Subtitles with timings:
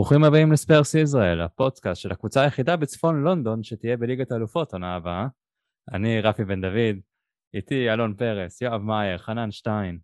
[0.00, 5.26] ברוכים הבאים לספרס ישראל, הפודקאסט של הקבוצה היחידה בצפון לונדון שתהיה בליגת האלופות עונה הבאה.
[5.92, 6.96] אני רפי בן דוד,
[7.54, 9.98] איתי אלון פרס, יואב מאייר, חנן שטיין.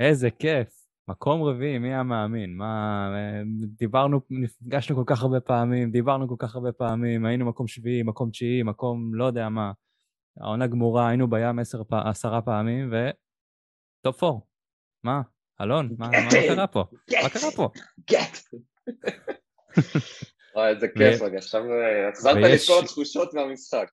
[0.00, 0.68] איזה כיף,
[1.08, 2.56] מקום רביעי, מי היה מאמין?
[2.56, 3.08] מה,
[3.78, 8.30] דיברנו, נפגשנו כל כך הרבה פעמים, דיברנו כל כך הרבה פעמים, היינו מקום שביעי, מקום
[8.30, 9.72] תשיעי, מקום לא יודע מה.
[10.40, 13.10] העונה גמורה, היינו בים עשר, עשרה פעמים, ו...
[14.04, 14.46] top four.
[15.04, 15.22] מה?
[15.60, 16.84] אלון, מה, מה קרה פה?
[17.22, 17.68] מה קרה פה?
[20.54, 21.62] וואי, איזה כיף, רגע, עכשיו
[22.12, 23.90] החזרת לי את כל התחושות מהמשחק.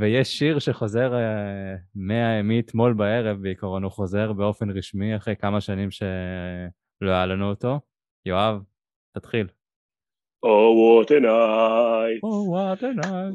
[0.00, 1.98] ויש שיר שחוזר uh,
[2.44, 7.80] מאתמול בערב, בעיקרון הוא חוזר באופן רשמי אחרי כמה שנים שלא היה לנו אותו.
[8.26, 8.62] יואב,
[9.16, 9.46] תתחיל.
[10.42, 12.20] Oh, what a night.
[12.22, 13.34] Oh, what a night.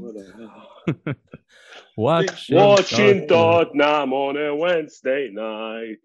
[1.98, 6.00] Watching, Watching Tottenham on a Wednesday night.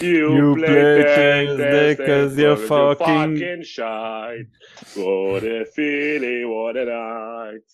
[0.00, 4.32] You, You play play Thursday Thursday 'cause you're fucking- fucking shy.
[4.96, 7.68] What a feeling, what a night.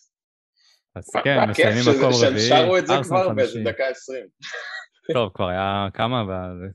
[0.97, 3.61] אז כן, מסיימים שזה- מקום שהם רביעי, שרו את זה כבר באיזה.
[3.64, 4.27] דקה עשרים.
[5.12, 6.69] טוב, כבר היה כמה, אבל...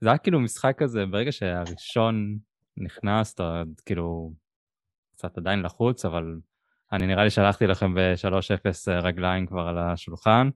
[0.00, 2.36] זה היה כאילו משחק כזה, ברגע שהראשון
[2.76, 4.32] נכנס, אתה כאילו
[5.28, 6.36] קצת עדיין לחוץ, אבל
[6.92, 10.50] אני נראה לי שלחתי לכם ב-3-0 רגליים כבר על השולחן.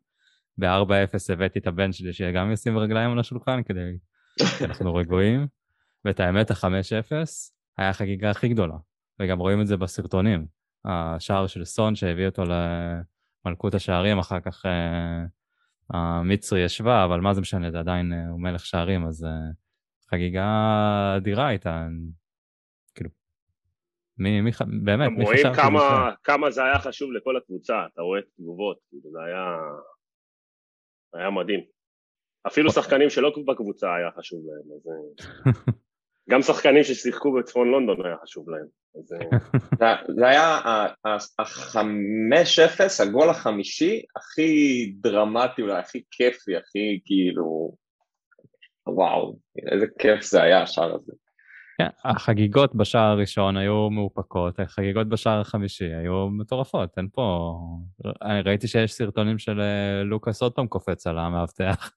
[0.59, 3.99] ב-4-0 הבאתי את הבן שלי שגם ישים רגליים על השולחן כדי
[4.59, 5.47] שאנחנו רגועים.
[6.05, 7.13] ואת האמת, ה-5-0
[7.79, 8.77] היה החגיגה הכי גדולה,
[9.21, 10.47] וגם רואים את זה בסרטונים.
[10.85, 12.43] השער של סון שהביא אותו
[13.45, 15.25] למלכות השערים, אחר כך אה,
[15.91, 19.31] המצרי ישבה, אבל מה זה משנה, זה עדיין, אה, הוא מלך שערים, אז אה,
[20.11, 21.89] חגיגה אדירה הייתה.
[24.19, 24.51] מי, מי,
[24.85, 25.55] באמת, מי רואים חשב שזה
[26.25, 29.45] כמה, זה היה חשוב לכל הקבוצה, אתה רואה את התגובות, כאילו זה היה,
[31.15, 31.61] היה מדהים.
[32.47, 35.53] אפילו שחקנים שלא בקבוצה היה חשוב להם, אז אה,
[36.31, 38.67] גם שחקנים ששיחקו בצפון לונדון היה חשוב להם.
[38.99, 39.39] אז אה,
[39.79, 40.59] זה- זה היה
[41.39, 44.53] החמש אפס, הגול החמישי, הכי
[45.01, 47.75] דרמטי אולי, הכי כיפי, הכי כאילו...
[48.87, 49.39] וואו,
[49.73, 51.13] איזה כיף זה היה השער הזה.
[51.79, 57.55] כן, החגיגות בשער הראשון היו מאופקות, החגיגות בשער החמישי היו מטורפות, אין פה...
[58.23, 61.91] אני ראיתי שיש סרטונים של אה, לוקאס עוד פעם קופץ על המאבטח.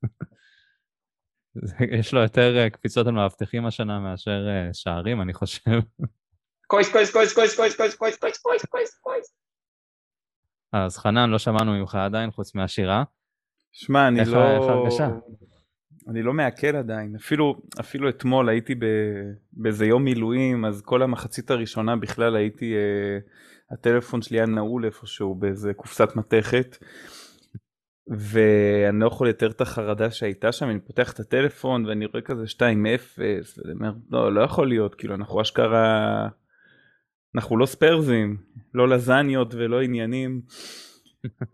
[1.97, 5.79] יש לו יותר אה, קפיצות על מאבטחים השנה מאשר אה, שערים, אני חושב.
[6.67, 9.33] קויס, קויס, קויס, קויס, קויס, קויס, קויס, קויס, קויס, קויס, קויס.
[10.73, 13.03] אז חנן, לא שמענו ממך עדיין, חוץ מהשירה.
[13.71, 14.51] שמע, אני לא...
[14.51, 15.07] איך ההרגשה?
[16.07, 17.15] אני לא מעכל עדיין.
[17.15, 18.75] אפילו, אפילו אתמול הייתי.
[19.53, 22.73] באיזה יום מילואים, אז כל המחצית הראשונה בכלל הייתי...
[22.75, 23.19] אה,
[23.71, 26.77] הטלפון שלי היה נעול איפשהו באיזה קופסת מתכת.
[28.07, 32.43] ואני לא יכול לתאר את החרדה שהייתה שם, אני פותח את הטלפון ואני רואה כזה
[32.55, 32.59] 2-0,
[33.17, 36.27] ואני אומר, לא, לא יכול להיות, כאילו אנחנו אשכרה,
[37.35, 38.37] אנחנו לא ספרזים,
[38.73, 40.41] לא לזניות ולא עניינים.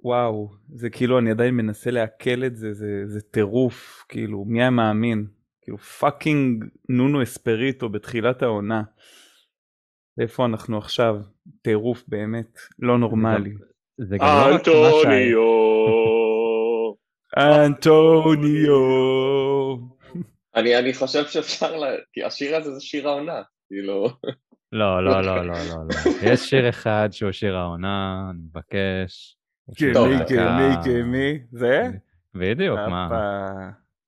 [0.04, 4.70] וואו, זה כאילו אני עדיין מנסה לעכל את זה, זה, זה טירוף, כאילו, מי היה
[4.70, 5.28] מאמין?
[5.62, 8.84] כאילו פאקינג נונו אספריטו בתחילת העונה.
[10.20, 11.16] איפה אנחנו עכשיו?
[11.62, 13.54] טירוף באמת, לא נורמלי.
[13.98, 14.74] זה גם לא רק מה
[15.04, 15.38] שהיה.
[17.38, 18.28] אנטוניו.
[18.58, 18.78] אנטוניו!
[20.56, 24.08] אני אני חושב שאפשר, לה- כי השיר הזה זה שיר העונה, כאילו...
[24.72, 25.54] לא, לא, לא, לא, לא,
[25.90, 26.12] לא.
[26.24, 29.37] יש שיר אחד שהוא שיר העונה, אני מבקש.
[29.76, 29.94] כמי.
[30.28, 31.90] כמי, כמי, זה?
[32.36, 33.10] בדיוק, מה?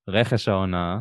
[0.08, 1.00] רכש העונה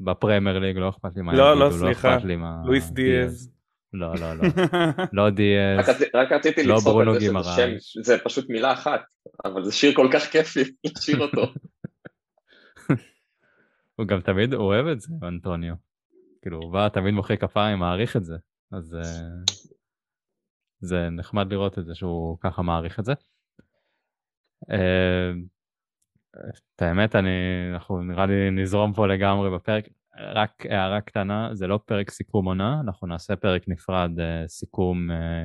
[0.00, 2.16] בפרמייר ליג, לא אכפת לי מה לא, יגידו, לא, סליחה.
[2.64, 3.50] לואיס דיאז.
[3.92, 4.44] לא, לא, לא.
[5.12, 5.88] לא דיאז.
[6.14, 7.92] רק רציתי לא לצחוק ברונו על זה שזה גימרייש.
[7.92, 9.00] שם, זה פשוט מילה אחת,
[9.44, 11.42] אבל זה שיר כל כך כיפי לשיר אותו.
[13.96, 15.74] הוא גם תמיד אוהב את זה, אנטוניו.
[16.42, 18.36] כאילו, הוא בא תמיד מוחא כפיים, מעריך את זה.
[18.72, 19.02] אז אה,
[20.80, 23.12] זה נחמד לראות את זה שהוא ככה מעריך את זה.
[24.70, 25.30] אה,
[26.76, 27.30] את האמת, אני,
[27.72, 29.88] אנחנו נראה לי נזרום פה לגמרי בפרק.
[30.18, 35.44] רק הערה קטנה, זה לא פרק סיכום עונה, אנחנו נעשה פרק נפרד, אה, סיכום אה,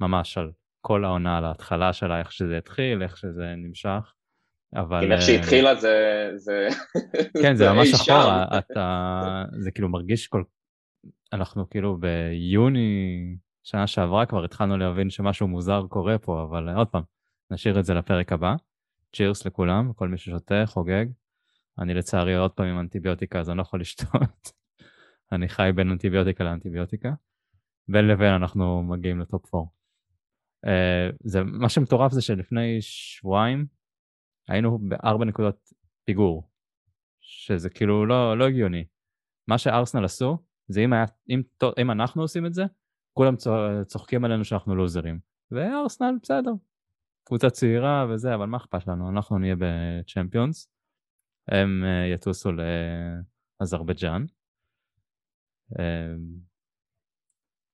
[0.00, 0.50] ממש על
[0.80, 4.12] כל העונה, על ההתחלה שלה, איך שזה התחיל, איך שזה נמשך.
[4.76, 5.04] אבל...
[5.04, 6.30] אם איך אה, שהתחילה זה...
[6.34, 6.68] זה-
[7.42, 7.94] כן, זה ממש.
[7.94, 9.44] אחורה, אתה...
[9.58, 10.42] זה כאילו מרגיש כל...
[11.32, 17.02] אנחנו כאילו ביוני שנה שעברה כבר התחלנו להבין שמשהו מוזר קורה פה, אבל עוד פעם,
[17.54, 18.54] נשאיר את זה לפרק הבא.
[19.16, 21.06] צ'ירס לכולם, כל מי ששותה, חוגג.
[21.78, 24.52] אני לצערי עוד פעם עם אנטיביוטיקה, אז אני לא יכול לשתות.
[25.32, 27.12] אני חי בין אנטיביוטיקה לאנטיביוטיקה.
[27.88, 29.66] בין לבין אנחנו מגיעים לטופ 4.
[30.66, 30.68] Uh,
[31.24, 33.66] זה, מה שמטורף זה שלפני שבועיים
[34.48, 35.72] היינו בארבע נקודות
[36.04, 36.50] פיגור,
[37.20, 38.84] שזה כאילו לא, לא הגיוני.
[39.48, 41.42] מה שארסנל עשו, זה אם, היה, אם,
[41.82, 42.64] אם אנחנו עושים את זה,
[43.12, 43.34] כולם
[43.86, 45.18] צוחקים עלינו שאנחנו לוזרים.
[45.50, 46.52] וארסנל בסדר,
[47.24, 50.68] קבוצה צעירה וזה, אבל מה אכפת לנו, אנחנו נהיה בצ'מפיונס.
[51.48, 52.50] הם אה, יטוסו
[53.60, 54.24] לאזרבייג'אן.
[55.78, 56.14] אה,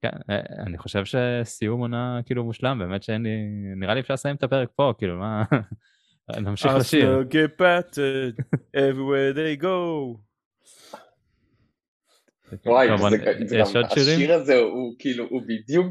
[0.02, 3.36] כן, אה, אני חושב שסיום עונה כאילו מושלם, באמת שאין לי,
[3.76, 5.42] נראה לי אפשר לסיים את הפרק פה, כאילו מה,
[6.42, 7.20] נמשיך לשיר.
[7.20, 10.16] Arsenal get battered everywhere they go.
[12.66, 13.16] וואי, טוב, זה,
[13.46, 14.16] זה יש גם, עוד שירים?
[14.16, 15.86] השיר הזה הוא כאילו, הוא בדיוק,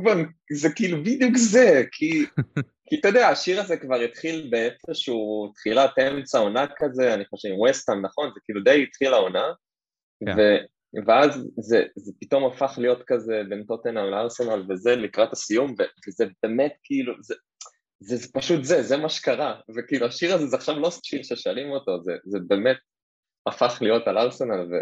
[0.52, 2.26] זה כאילו בדיוק זה, כי,
[2.90, 7.60] כי אתה יודע, השיר הזה כבר התחיל באיפשהו, תחילת אמצע עונה כזה, אני חושב עם
[7.60, 8.30] וסטהאם, נכון?
[8.34, 9.46] זה כאילו די התחיל העונה,
[10.26, 10.36] כן.
[10.38, 10.42] ו,
[11.06, 16.26] ואז זה, זה פתאום הפך להיות כזה בין טוטנאם לארסנל וזה לקראת הסיום, ו, וזה
[16.44, 17.36] באמת כאילו, זה,
[18.00, 21.72] זה, זה פשוט זה, זה מה שקרה, וכאילו השיר הזה זה עכשיו לא שיר ששרים
[21.72, 22.78] אותו, זה, זה באמת
[23.48, 24.76] הפך להיות על ארסנל, ו,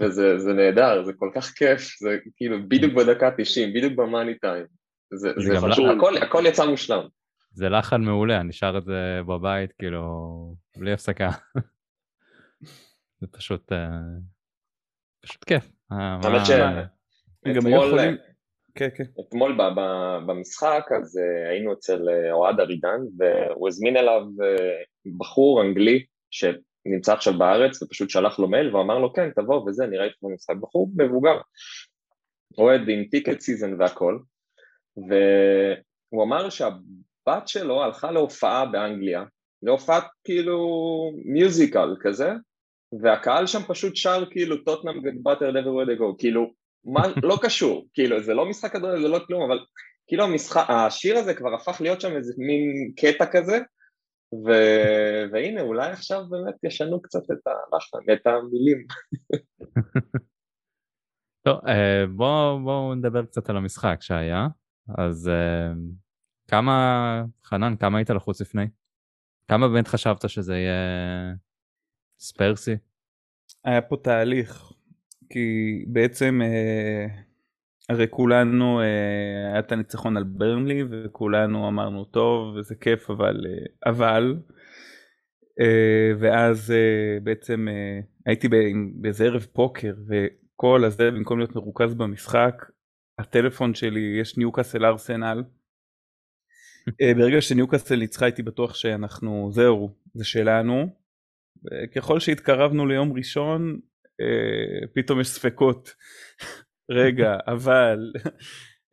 [0.00, 4.66] וזה זה נהדר, זה כל כך כיף, זה כאילו בדיוק בדקה 90, בדיוק במאני טיים,
[5.14, 7.02] זה, זה זה פשוט, הכל, הכל יצא מושלם.
[7.52, 10.02] זה לחן מעולה, אני שר את זה בבית, כאילו,
[10.76, 11.30] בלי הפסקה.
[13.20, 13.88] זה פשוט, אה,
[15.20, 15.70] פשוט כיף.
[15.92, 16.50] אה, האמת ש-
[17.56, 18.16] גם היו יכולים...
[18.74, 19.04] כן, כן.
[19.20, 24.82] אתמול ב- ב- במשחק, אז אה, היינו אצל אה, אוהד אבידן, והוא הזמין אליו אה,
[25.18, 26.04] בחור אנגלי
[26.88, 30.56] שנמצא עכשיו בארץ, ופשוט שלח לו מייל, ואמר לו, כן, תבוא וזה, נראה איתך במשחק.
[30.60, 31.40] בחור מבוגר,
[32.58, 34.18] אוהד עם ticket season והכל,
[34.96, 39.24] והוא אמר שהבת שלו הלכה להופעה באנגליה,
[39.62, 40.58] להופעת כאילו
[41.24, 42.32] מיוזיקל כזה,
[43.02, 46.52] והקהל שם פשוט שר כאילו טוטנאם גדבטר דבר ווי דגו, כאילו
[46.84, 49.58] מה, לא קשור, כאילו זה לא משחק כדורגל, זה לא כלום, אבל
[50.06, 53.58] כאילו המשחק, השיר הזה כבר הפך להיות שם איזה מין קטע כזה,
[54.34, 54.50] ו...
[55.32, 58.86] והנה אולי עכשיו באמת ישנו קצת את הלחן, את המילים.
[61.46, 64.46] טוב, אה, בואו בוא נדבר קצת על המשחק שהיה.
[64.98, 65.72] אז אה,
[66.48, 68.66] כמה, חנן, כמה היית לחוץ לפני?
[69.48, 71.34] כמה באמת חשבת שזה יהיה
[72.18, 72.76] ספרסי?
[73.64, 74.72] היה פה תהליך,
[75.30, 77.06] כי בעצם אה,
[77.88, 83.90] הרי כולנו, אה, היה את הניצחון על ברנלי וכולנו אמרנו טוב וזה כיף אבל, אה,
[83.90, 84.36] אבל,
[85.60, 88.48] אה, ואז אה, בעצם אה, הייתי
[88.94, 92.64] באיזה ערב פוקר וכל הזה במקום להיות מרוכז במשחק,
[93.18, 95.44] הטלפון שלי יש ניוקאסל ארסנל.
[97.02, 100.86] אה, ברגע שניוקאסל ניצחה הייתי בטוח שאנחנו, זהו, זה שלנו.
[101.64, 103.80] וככל שהתקרבנו ליום ראשון,
[104.20, 105.94] אה, פתאום יש ספקות.
[106.90, 108.12] רגע, אבל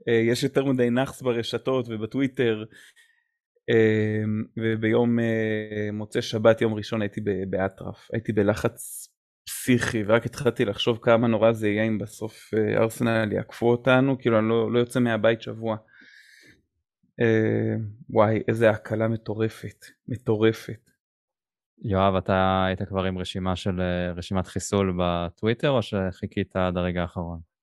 [0.08, 2.64] אה, יש יותר מדי נאחס ברשתות ובטוויטר.
[3.70, 4.24] אה,
[4.58, 8.08] וביום אה, מוצאי שבת, יום ראשון, הייתי באטרף.
[8.14, 9.08] הייתי בלחץ
[9.46, 14.40] פסיכי, ורק התחלתי לחשוב כמה נורא זה יהיה אם בסוף אה, ארסנל יעקפו אותנו, כאילו
[14.40, 15.78] אני לא, לא יוצא מהבית שבוע.
[18.10, 20.90] וואי, איזה הקלה מטורפת, מטורפת.
[21.84, 23.82] יואב, אתה היית כבר עם רשימה של
[24.16, 27.55] רשימת חיסול בטוויטר, או שחיכית עד הרגע האחרון?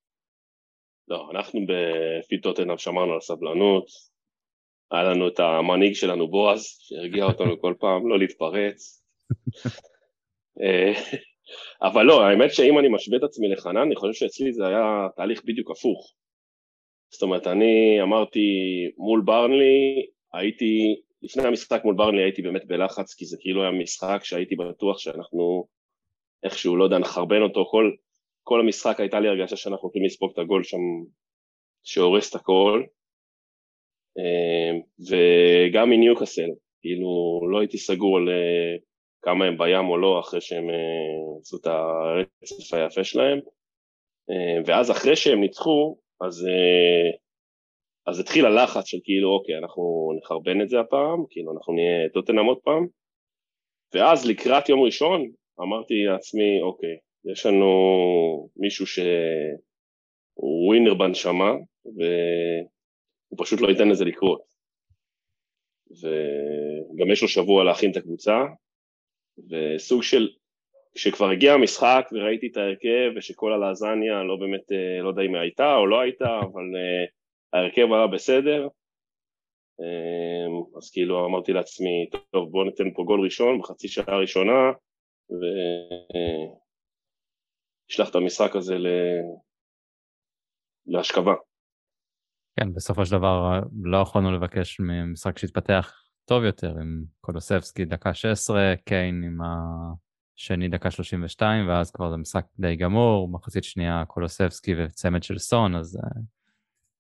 [1.09, 3.87] לא, אנחנו בפי טוטנאם שמרנו על סבלנות,
[4.91, 9.05] היה לנו את המנהיג שלנו בועז, שהרגיע אותנו כל פעם לא להתפרץ.
[10.63, 10.93] אה,
[11.83, 15.45] אבל לא, האמת שאם אני משווה את עצמי לחנן, אני חושב שאצלי זה היה תהליך
[15.45, 16.15] בדיוק הפוך.
[17.11, 18.41] זאת אומרת, אני אמרתי
[18.97, 24.21] מול ברנלי, הייתי, לפני המשחק מול ברנלי הייתי באמת בלחץ, כי זה כאילו היה משחק
[24.23, 25.67] שהייתי בטוח שאנחנו
[26.43, 27.91] איכשהו, לא יודע, נחרבן אותו, כל,
[28.43, 30.79] כל המשחק הייתה לי הרגשה שאנחנו הולכים לספוג את הגול שם
[31.83, 32.83] שהורס את הכל.
[34.19, 38.77] אה, וגם מניוקאסל, כאילו לא הייתי סגור על אה,
[39.23, 43.39] כמה הם בים או לא אחרי שהם אה, עשו את הרצף היפה שלהם.
[44.67, 46.47] ואז אחרי שהם ניצחו, אז,
[48.07, 52.47] אז התחיל הלחץ של כאילו אוקיי אנחנו נחרבן את זה הפעם, כאילו אנחנו נהיה טוטנאם
[52.47, 52.87] עוד פעם.
[53.95, 55.31] ואז לקראת יום ראשון
[55.61, 57.69] אמרתי לעצמי אוקיי, יש לנו
[58.57, 61.53] מישהו שהוא ווינר בנשמה,
[61.85, 64.43] והוא פשוט לא ייתן לזה לקרות.
[65.91, 68.45] וגם יש לו שבוע להכין את הקבוצה,
[69.51, 70.29] וסוג של,
[70.95, 74.71] כשכבר הגיע המשחק וראיתי את ההרכב ושכל הלזניה לא באמת,
[75.03, 76.65] לא יודע אם הייתה או לא הייתה, אבל
[77.53, 78.69] ההרכב היה בסדר,
[80.77, 84.73] אז כאילו אמרתי לעצמי, טוב בוא ניתן פה גול ראשון בחצי שעה ראשונה,
[87.93, 88.87] ונשלח את המשחק הזה ל...
[90.87, 91.35] להשכבה.
[92.61, 98.75] כן, בסופו של דבר לא יכולנו לבקש ממשחק שהתפתח טוב יותר עם קולוסבסקי דקה 16,
[98.85, 99.39] קיין עם
[100.37, 105.75] השני דקה 32, ואז כבר זה משחק די גמור, מחצית שנייה קולוסבסקי וצמד של סון,
[105.75, 105.99] אז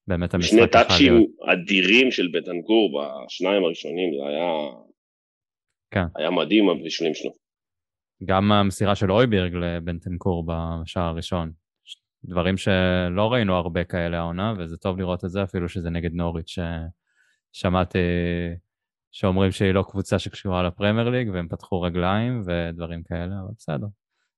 [0.07, 1.27] באמת המשחק שני טאצ'ים.
[1.53, 4.47] אדירים של בטנקור בשניים הראשונים, זה היה...
[5.91, 6.05] כן.
[6.17, 7.42] היה מדהים הבישולים שלו.
[8.25, 11.53] גם המסירה של אויבירג לבנטנקור בשער הראשון.
[12.25, 16.57] דברים שלא ראינו הרבה כאלה העונה, וזה טוב לראות את זה, אפילו שזה נגד נוריץ',
[17.55, 17.99] ששמעתי
[19.13, 23.87] שאומרים שהיא לא קבוצה שקשורה לפרמייר ליג, והם פתחו רגליים ודברים כאלה, אבל בסדר.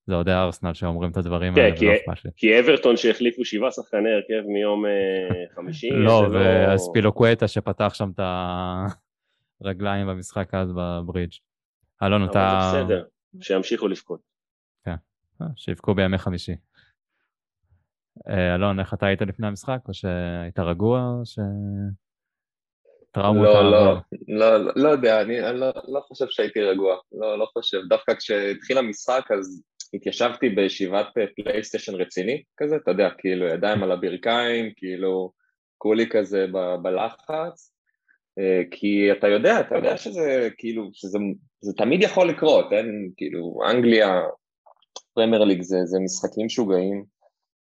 [0.07, 2.31] זה אוהדי ארסנל שאומרים את הדברים כן, האלה, כי- ולא אכפת לי.
[2.37, 4.91] כי אברטון שהחליפו שבעה שחקני הרכב מיום אה,
[5.55, 8.21] חמישי, לא, זה וספילוקווטה שפתח שם את
[9.61, 11.33] הרגליים במשחק אז בברידג'.
[12.03, 12.71] אלון, אתה...
[12.73, 13.05] בסדר,
[13.41, 14.21] שימשיכו לבכות.
[15.43, 16.55] אה, שיבכו בימי חמישי.
[18.29, 19.79] אה, אלון, איך אתה היית לפני המשחק?
[19.89, 21.01] או שהיית רגוע?
[21.01, 21.39] או ש...
[23.13, 23.95] טראומות לא, לא?
[24.29, 27.79] לא, לא, לא יודע, אני, לא, לא חושב שהייתי רגוע, לא, לא חושב.
[27.89, 29.63] דווקא כשהתחיל המשחק אז
[29.95, 35.33] התיישבתי בישיבת אה, פלייסטיישן רציני כזה, אתה יודע, כאילו ידיים על הברכיים, כאילו
[35.79, 37.75] כולי כזה ב- בלחץ,
[38.71, 41.19] כי אתה יודע, אתה יודע שזה כאילו, שזה
[41.65, 44.21] זה תמיד יכול לקרות, אין, כאילו, אנגליה,
[45.15, 47.05] פרמייר ליג זה, זה משחקים משוגעים,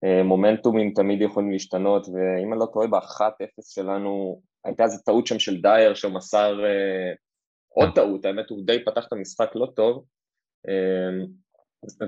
[0.04, 5.38] אה, מומנטומים תמיד יכולים להשתנות, ואם אני לא טועה, ב-1-0 שלנו הייתה איזו טעות שם
[5.38, 7.12] של דייר שמסר אה,
[7.68, 10.04] עוד טעות, האמת הוא די פתח את המשחק לא טוב,
[10.68, 11.10] אה,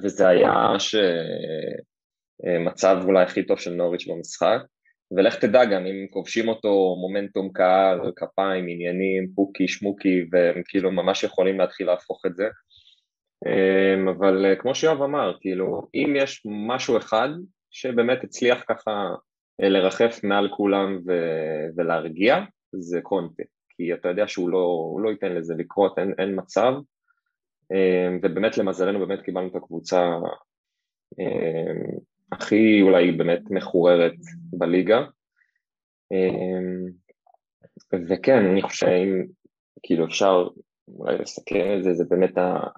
[0.02, 0.74] וזה היה
[2.38, 4.58] שמצב אולי הכי טוב של נוריץ' במשחק,
[5.16, 11.24] ולך תדע גם אם כובשים אותו מומנטום קהל, כפיים, עניינים, פוקי, שמוקי, והם כאילו ממש
[11.24, 12.48] יכולים להתחיל להפוך את זה.
[13.46, 17.28] אה, אבל אה, כמו שיואב אמר, כאילו, אם יש משהו אחד
[17.70, 19.14] שבאמת הצליח ככה
[19.62, 22.36] אה, לרחף מעל כולם ו- ולהרגיע,
[22.72, 26.72] זה קונטה, כי אתה יודע שהוא לא, לא ייתן לזה לקרות, אין, אין מצב,
[27.72, 30.00] אה, ובאמת למזלנו באמת קיבלנו את הקבוצה
[31.20, 32.00] אה,
[32.32, 34.14] הכי אולי באמת מחוררת
[34.52, 34.98] בליגה,
[36.12, 36.90] אה,
[38.08, 39.26] וכן, אני חושב שאם
[39.82, 40.48] כאילו אפשר
[40.88, 42.34] אולי לסכם את זה, זה באמת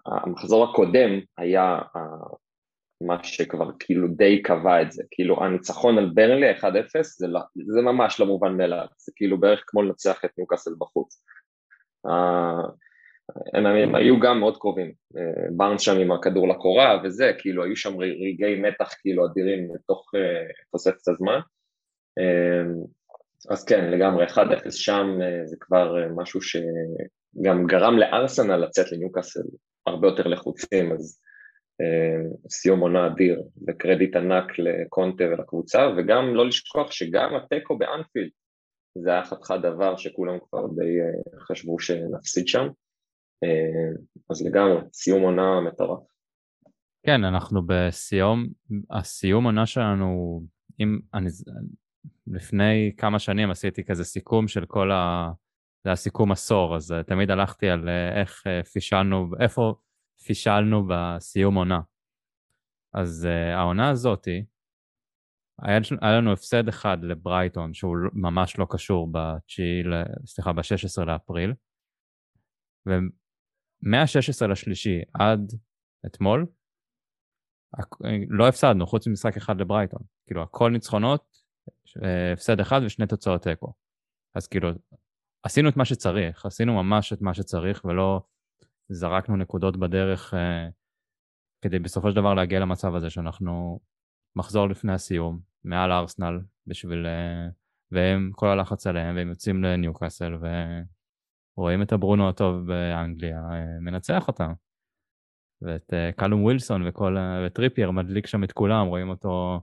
[0.06, 1.78] המחזור הקודם היה
[3.00, 6.64] מה שכבר כאילו די קבע את זה, כאילו הניצחון על ברנלי 1-0
[7.18, 11.24] זה, לא, זה ממש לא מובן מאליו, זה כאילו בערך כמו לנצח את ניוקאסל בחוץ.
[13.36, 17.64] אה, הם, הם היו גם מאוד קרובים, אה, בארנס שם עם הכדור לקורה וזה, כאילו
[17.64, 21.38] היו שם רגעי מתח כאילו אדירים לתוך אה, תוספת הזמן.
[22.18, 22.62] אה,
[23.50, 29.42] אז כן, לגמרי, 1-0 שם זה כבר משהו שגם גרם לארסנל לצאת לניוקאסל
[29.86, 31.20] הרבה יותר לחוצים, אז
[32.50, 38.30] סיום עונה אדיר וקרדיט ענק לקונטה ולקבוצה, וגם לא לשכוח שגם התיקו באנפילד
[38.94, 40.98] זה היה חתיכת דבר שכולם כבר די
[41.38, 42.68] חשבו שנפסיד שם,
[44.30, 46.02] אז לגמרי, סיום עונה מטורף.
[47.06, 48.46] כן, אנחנו בסיום,
[48.90, 50.40] הסיום עונה שלנו,
[50.80, 51.28] אם אני,
[52.26, 55.30] לפני כמה שנים עשיתי כזה סיכום של כל ה...
[55.84, 59.74] זה היה סיכום עשור, אז אה, תמיד הלכתי על אה, איך אה, פישלנו, איפה
[60.26, 61.80] פישלנו בסיום עונה.
[62.94, 64.44] אז העונה הזאתי,
[65.62, 71.54] היה, היה לנו הפסד אחד לברייטון, שהוא ממש לא קשור ב-9, סליחה, ב-16 לאפריל,
[73.82, 75.52] ומה-16 לשלישי עד
[76.06, 76.46] אתמול,
[78.28, 80.02] לא הפסדנו, חוץ ממשחק אחד לברייטון.
[80.26, 81.24] כאילו, הכל ניצחונות,
[82.32, 83.72] הפסד אחד ושני תוצאות תיקו.
[84.34, 84.68] אז כאילו,
[85.42, 88.20] עשינו את מה שצריך, עשינו ממש את מה שצריך, ולא
[88.88, 90.68] זרקנו נקודות בדרך אה,
[91.62, 93.80] כדי בסופו של דבר להגיע למצב הזה שאנחנו
[94.36, 97.06] מחזור לפני הסיום, מעל ארסנל, בשביל...
[97.06, 97.48] אה,
[97.90, 100.36] והם, כל הלחץ עליהם, והם יוצאים לניוקאסל,
[101.58, 104.52] ורואים את הברונו הטוב באנגליה, אה, מנצח אותם.
[105.62, 107.16] ואת אה, קלום ווילסון וכל,
[107.46, 109.60] וטריפייר מדליק שם את כולם, רואים אותו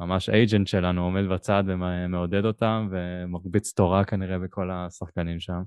[0.00, 5.62] ממש agent שלנו, עומד בצד ומעודד אותם, ומרביץ תורה כנראה בכל השחקנים שם.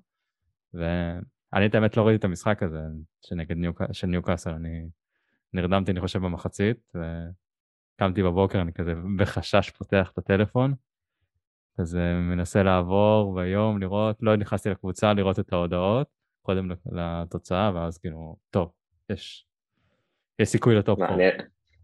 [0.74, 2.79] ואני את האמת לא ראיתי את המשחק הזה
[3.22, 3.81] שנגד ניוק...
[3.91, 4.89] של ניוקאסל, אני
[5.53, 10.74] נרדמתי אני חושב במחצית, וקמתי בבוקר, אני כזה בחשש פותח את הטלפון,
[11.77, 16.08] כזה מנסה לעבור ביום, לראות, לא נכנסתי לקבוצה לראות את ההודעות,
[16.42, 18.72] קודם לתוצאה, ואז כאילו, טוב,
[19.10, 19.46] יש,
[20.39, 21.15] יש סיכוי לטופ פור.
[21.15, 21.24] אני,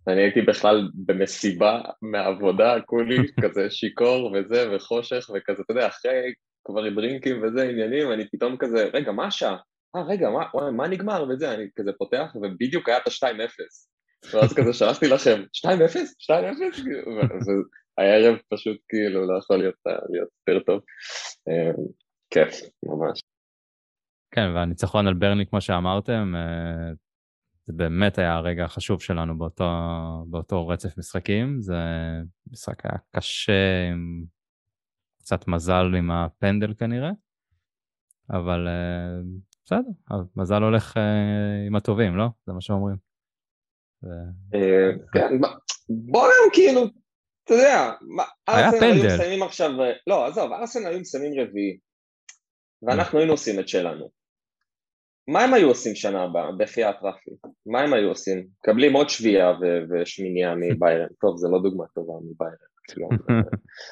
[0.07, 6.33] אני הייתי בכלל במסיבה מהעבודה, כולי כזה שיכור וזה, וחושך, וכזה, אתה יודע, אחרי
[6.65, 9.57] כבר דרינקים וזה, עניינים, אני פתאום כזה, רגע, מה השעה?
[9.95, 13.59] אה, רגע, מה, וואי, מה נגמר וזה, אני כזה פותח, ובדיוק היה את ה-2-0.
[14.33, 15.67] ואז כזה שלחתי לכם, 2-0?
[15.67, 16.31] 2-0?
[17.99, 19.75] והערב פשוט כאילו לא יכול להיות,
[20.09, 20.81] להיות יותר טוב.
[21.47, 21.71] אה,
[22.29, 23.21] כיף, ממש.
[24.31, 26.91] כן, והניצחון על ברני, כמו שאמרתם, אה,
[27.65, 29.65] זה באמת היה הרגע החשוב שלנו באותו,
[30.27, 31.61] באותו רצף משחקים.
[31.61, 31.77] זה
[32.51, 34.23] משחק היה קשה, עם...
[35.19, 37.11] קצת מזל עם הפנדל כנראה,
[38.29, 39.21] אבל אה,
[39.65, 42.25] בסדר, מזל הולך אה, עם הטובים, לא?
[42.45, 42.95] זה מה שאומרים.
[45.13, 45.39] כן,
[45.89, 46.81] בוא נראה כאילו,
[47.49, 47.91] אתה יודע,
[48.79, 48.85] פנדל.
[48.85, 49.71] היו מסיימים עכשיו,
[50.07, 51.77] לא, עזוב, ארסנל היו מסיימים רביעי,
[52.81, 54.09] ואנחנו היינו עושים את שלנו.
[55.27, 57.31] מה הם היו עושים שנה הבאה, בחייאת רפי?
[57.65, 58.47] מה הם היו עושים?
[58.59, 59.51] מקבלים עוד שביעייה
[59.89, 61.07] ושמיניה מביירן.
[61.21, 62.55] טוב, זה לא דוגמה טובה מביירן.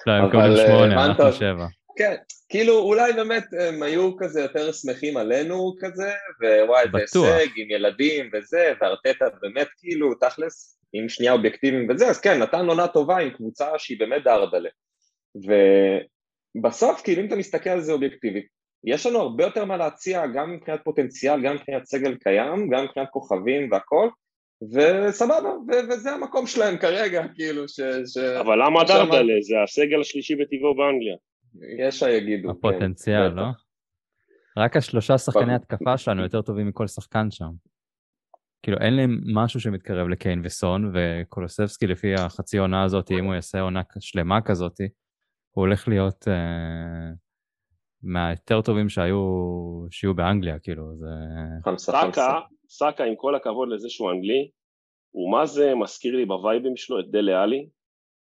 [0.07, 1.65] לא, הם מקבלים שמונה, אנחנו שבע.
[1.97, 2.15] כן,
[2.49, 6.11] כאילו אולי באמת הם היו כזה יותר שמחים עלינו כזה,
[6.63, 12.21] ווואי, זה הישג עם ילדים וזה, וארטטה באמת כאילו, תכלס, עם שנייה אובייקטיביים וזה, אז
[12.21, 14.69] כן, נתן עונה טובה עם קבוצה שהיא באמת דרדלה.
[16.55, 18.45] ובסוף, כאילו אם אתה מסתכל על זה אובייקטיבית,
[18.83, 23.07] יש לנו הרבה יותר מה להציע גם מבחינת פוטנציאל, גם מבחינת סגל קיים, גם מבחינת
[23.11, 24.09] כוכבים והכל,
[24.73, 27.79] וסבבה, ו- וזה המקום שלהם כרגע, כאילו ש...
[28.05, 28.17] ש...
[28.17, 29.33] אבל למה דרדלה?
[29.41, 31.15] זה הסגל השלישי בטבעו באנגליה.
[31.79, 32.51] יש שיגידו.
[32.51, 33.35] הפוטנציאל, כן.
[33.35, 33.45] לא?
[34.57, 37.49] רק השלושה שחקני התקפה שלנו יותר טובים מכל שחקן שם.
[38.63, 43.61] כאילו אין להם משהו שמתקרב לקיין וסון, וקולוסבסקי לפי החצי עונה הזאת, אם הוא יעשה
[43.61, 44.79] עונה שלמה כזאת,
[45.51, 46.27] הוא הולך להיות...
[46.27, 47.13] אה...
[48.03, 49.21] מהיותר טובים שהיו,
[49.91, 51.07] שיהיו באנגליה, כאילו, זה...
[51.77, 54.49] סאקה, סאקה, עם כל הכבוד לזה שהוא אנגלי,
[55.11, 57.69] הוא מה זה מזכיר לי בווייבים שלו את דלה עלי,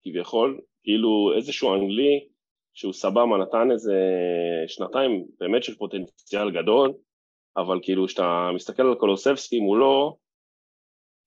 [0.03, 2.28] כביכול, כאילו איזשהו אנגלי
[2.79, 3.95] שהוא סבבה, נתן איזה
[4.67, 6.93] שנתיים באמת של פוטנציאל גדול,
[7.57, 10.17] אבל כאילו כשאתה מסתכל על קולוסבסקי מולו,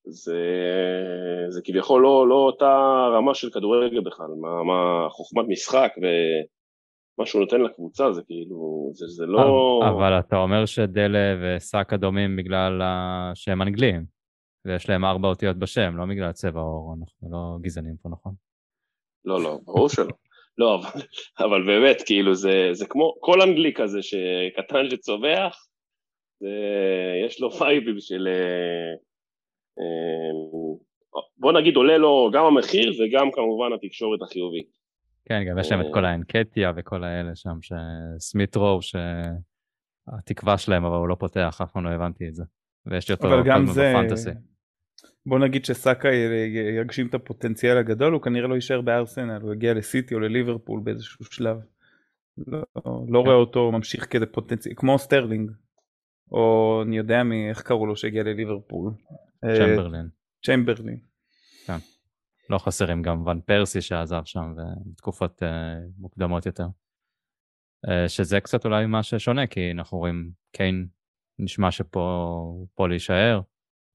[0.07, 0.41] זה,
[1.49, 6.05] זה כביכול לא, לא אותה רמה של כדורגל בכלל, מה, מה חוכמת משחק ו...
[7.17, 9.81] מה שהוא נותן לקבוצה זה כאילו, זה, זה לא...
[9.89, 12.81] אבל אתה אומר שדלה וסאקה דומים בגלל
[13.33, 14.05] שהם אנגלים,
[14.65, 18.33] ויש להם ארבע אותיות בשם, לא בגלל צבע עור, אנחנו לא גזענים פה, נכון?
[19.25, 20.13] לא, לא, ברור שלא.
[20.57, 21.01] לא, אבל,
[21.39, 25.67] אבל באמת, כאילו, זה, זה כמו כל אנגלי כזה שקטן שצובח,
[26.39, 26.49] זה,
[27.25, 28.27] יש לו פייבים של...
[28.27, 28.93] אה,
[29.79, 30.31] אה,
[31.37, 34.83] בוא נגיד, עולה לו גם המחיר וגם כמובן התקשורת החיובית.
[35.25, 40.95] כן, גם יש להם את כל האנקטיה וכל האלה שם, שסמית רוב, שהתקווה שלהם, אבל
[40.95, 42.43] הוא לא פותח, אף פעם לא הבנתי את זה.
[42.85, 43.93] ויש לי אותו אבל גם זה...
[43.95, 44.29] בפנטסי.
[45.25, 46.09] בוא נגיד שסאקה
[46.81, 51.25] יגשים את הפוטנציאל הגדול, הוא כנראה לא יישאר בארסנל, הוא יגיע לסיטי או לליברפול באיזשהו
[51.25, 51.57] שלב.
[52.37, 52.63] לא,
[53.07, 55.51] לא רואה אותו ממשיך כזה פוטנציאל, כמו סטרלינג,
[56.31, 58.91] או אני יודע מי, איך קראו לו שהגיע לליברפול.
[59.41, 60.07] צ'מברלין.
[60.45, 60.99] צ'מברלין.
[61.65, 61.77] כן.
[62.49, 64.55] לא חסרים גם ון פרסי שעזב שם
[64.85, 65.45] בתקופות uh,
[65.97, 66.67] מוקדמות יותר.
[67.85, 70.87] Uh, שזה קצת אולי מה ששונה, כי אנחנו רואים קיין
[71.39, 73.41] נשמע שפה פה להישאר,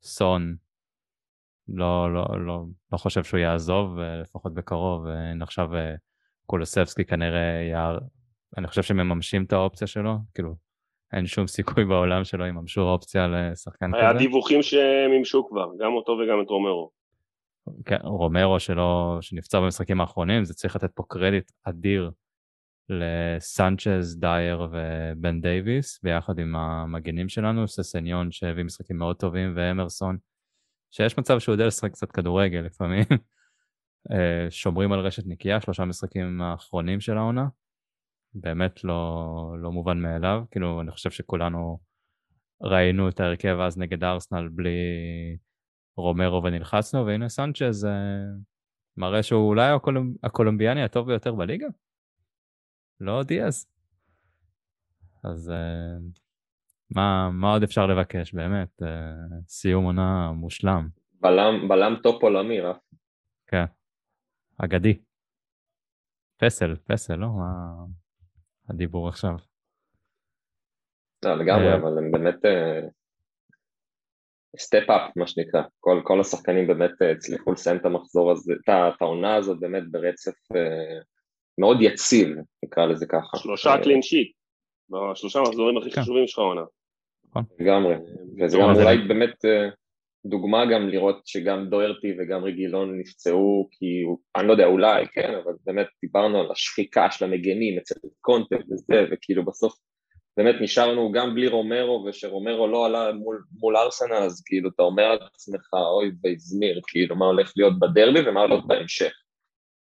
[0.02, 0.56] סון
[1.68, 5.06] לא, לא, לא, לא חושב שהוא יעזוב, uh, לפחות בקרוב,
[5.40, 5.98] ועכשיו uh,
[6.46, 7.98] קולוסבסקי כנראה יער...
[8.56, 10.54] אני חושב שמממשים את האופציה שלו, כאילו,
[11.12, 14.00] אין שום סיכוי בעולם שלא יממשו אופציה לשחקן כזה.
[14.00, 16.90] היה דיווחים שמימשו כבר, גם אותו וגם את רומרו.
[17.84, 22.10] כן, רומרו שלא, שנפצע במשחקים האחרונים, זה צריך לתת פה קרדיט אדיר
[22.88, 30.16] לסנצ'ז, דייר ובן דייוויס, ביחד עם המגנים שלנו, ססניון שהביא משחקים מאוד טובים, ואמרסון,
[30.90, 33.04] שיש מצב שהוא יודע לשחק קצת כדורגל לפעמים.
[34.12, 37.48] אה, שומרים על רשת נקייה, שלושה משחקים האחרונים של העונה.
[38.34, 41.78] באמת לא, לא מובן מאליו, כאילו אני חושב שכולנו
[42.62, 44.78] ראינו את ההרכב אז נגד ארסנל בלי
[45.96, 47.90] רומרו ונלחצנו, והנה סנצ'ז אה,
[48.96, 50.16] מראה שהוא אולי הקולומב...
[50.22, 51.66] הקולומביאני הטוב ביותר בליגה.
[53.00, 53.66] לא דיאז.
[55.24, 55.98] אז אה,
[56.90, 58.82] מה, מה עוד אפשר לבקש, באמת?
[58.82, 60.88] אה, סיום עונה מושלם.
[61.20, 62.76] בלם, בלם top עולמי, רף.
[63.46, 63.64] כן,
[64.58, 64.98] אגדי.
[66.36, 67.28] פסל, פסל, לא?
[67.28, 67.84] מה
[68.68, 69.34] הדיבור עכשיו?
[71.24, 72.36] לא, לגמרי, אבל הם באמת
[74.58, 78.52] step up מה שנקרא, כל, כל השחקנים באמת אה, הצליחו לסיים את המחזור הזה,
[78.94, 81.00] את העונה הזאת באמת ברצף אה,
[81.58, 82.28] מאוד יציב,
[82.64, 83.36] נקרא לזה ככה.
[83.36, 84.32] שלושה קלין אה, שיט,
[84.90, 86.02] בשלושה מחזורים הכי כן.
[86.02, 86.62] חשובים שלך העונה.
[87.30, 87.44] נכון.
[87.60, 87.94] לגמרי,
[88.40, 89.44] וזה גם אולי באמת
[90.26, 94.04] דוגמה גם לראות שגם דוירטי וגם רגילון נפצעו, כי
[94.36, 99.04] אני לא יודע, אולי, כן, אבל באמת דיברנו על השחיקה של המגנים אצל קונטה וזה,
[99.12, 99.78] וכאילו בסוף
[100.36, 105.14] באמת נשארנו גם בלי רומרו, ושרומרו לא עלה מול, מול ארסנל, אז כאילו אתה אומר
[105.14, 109.12] לעצמך, אוי והזמיר, כאילו מה הולך להיות בדרבי ומה הולך בהמשך.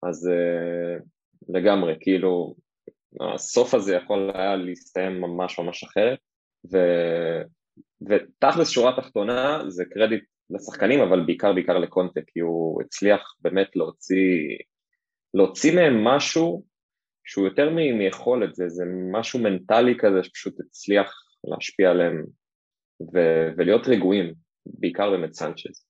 [0.04, 1.04] אז uh,
[1.50, 2.56] לגמרי, כאילו,
[3.22, 6.20] הסוף הזה יכול היה להסתיים ממש ממש אחרת,
[6.72, 6.78] ו...
[8.10, 14.58] ותכלס שורה תחתונה זה קרדיט לשחקנים, אבל בעיקר בעיקר לקונטה, כי הוא הצליח באמת להוציא,
[15.34, 16.64] להוציא מהם משהו
[17.26, 22.26] שהוא יותר מיכולת, זה, זה משהו מנטלי כזה שפשוט הצליח להשפיע עליהם
[23.14, 24.34] ו- ולהיות רגועים,
[24.66, 25.86] בעיקר באמת סנצ'ז.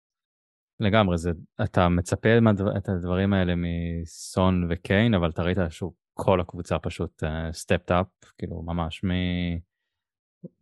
[0.79, 1.31] לגמרי, זה,
[1.63, 7.23] אתה מצפה מהדבר, את הדברים האלה מסון וקיין, אבל אתה ראית שוב, כל הקבוצה פשוט
[7.51, 8.07] סטפט uh, אפ,
[8.37, 9.09] כאילו ממש מ...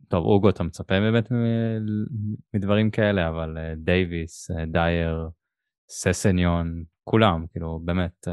[0.08, 1.32] טוב, אוגו, אתה מצפה באמת
[2.54, 5.28] מדברים כאלה, אבל uh, דייוויס, uh, דייר,
[5.88, 8.32] ססניון, כולם, כאילו, באמת, uh,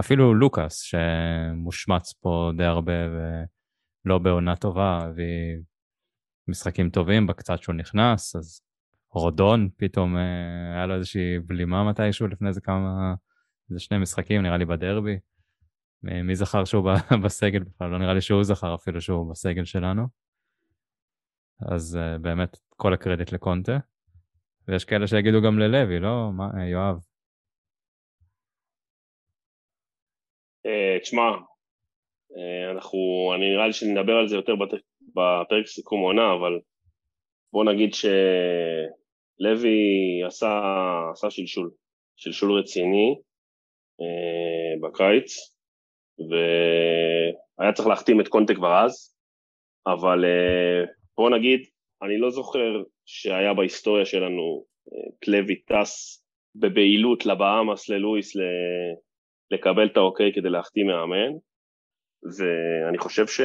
[0.00, 2.92] אפילו לוקאס, שמושמץ פה די הרבה
[4.04, 5.56] ולא בעונה טובה, הביא
[6.48, 8.60] משחקים טובים בקצת שהוא נכנס, אז
[9.10, 13.14] רודון פתאום אה, היה לו איזושהי בלימה מתישהו לפני איזה כמה,
[13.70, 15.18] איזה שני משחקים, נראה לי בדרבי.
[16.02, 16.90] מי זכר שהוא
[17.24, 17.90] בסגל בכלל?
[17.90, 20.25] לא נראה לי שהוא זכר אפילו שהוא בסגל שלנו.
[21.72, 23.78] אז uh, באמת כל הקרדיט לקונטה.
[24.68, 26.30] ויש כאלה שיגידו גם ללוי, לא?
[26.36, 26.96] מה, אה, יואב?
[31.02, 31.22] תשמע,
[32.74, 32.98] אנחנו,
[33.34, 34.54] אני נראה לי שנדבר על זה יותר
[35.14, 36.60] בפרק סיכום עונה, אבל
[37.52, 39.72] בוא נגיד שלוי
[40.26, 40.60] עשה,
[41.12, 41.70] עשה שלשול,
[42.16, 43.14] שלשול רציני
[44.00, 45.36] אה, בקיץ,
[46.18, 49.16] והיה צריך להחתים את קונטה כבר אז,
[49.86, 50.84] אבל אה,
[51.16, 51.60] בוא נגיד,
[52.02, 56.24] אני לא זוכר שהיה בהיסטוריה שלנו את לוי טס
[56.54, 58.32] בבהילות לבאמאס ללואיס
[59.50, 61.32] לקבל את האוקיי כדי להחתים מאמן,
[62.38, 63.40] ואני חושב ש...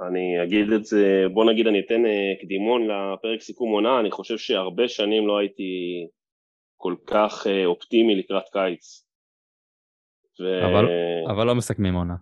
[0.00, 4.38] אני אגיד את זה, בוא נגיד אני אתן אה, קדימון לפרק סיכום עונה, אני חושב
[4.38, 5.62] שהרבה שנים לא הייתי
[6.76, 9.06] כל כך אה, אופטימי לקראת קיץ.
[10.40, 10.66] ו...
[10.66, 10.84] אבל,
[11.34, 12.14] אבל לא מסכמים עונה,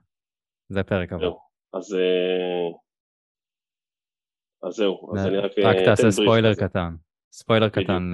[0.69, 1.27] זה פרק הבא.
[1.75, 2.79] אז, אה,
[4.66, 5.53] אז זהו, אז אני רק...
[5.64, 6.94] רק תעשה ספוילר קטן,
[7.33, 7.68] ספוילר.
[7.68, 8.11] קטן,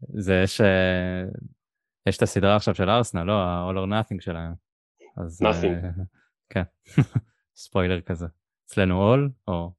[0.00, 0.60] זה יש,
[2.08, 4.52] יש את הסדרה עכשיו של ארסנל, לא, ה- all or nothing שלהם.
[5.16, 6.02] אז, nothing.
[6.52, 6.62] כן,
[7.56, 8.26] ספוילר כזה.
[8.66, 9.70] אצלנו all, או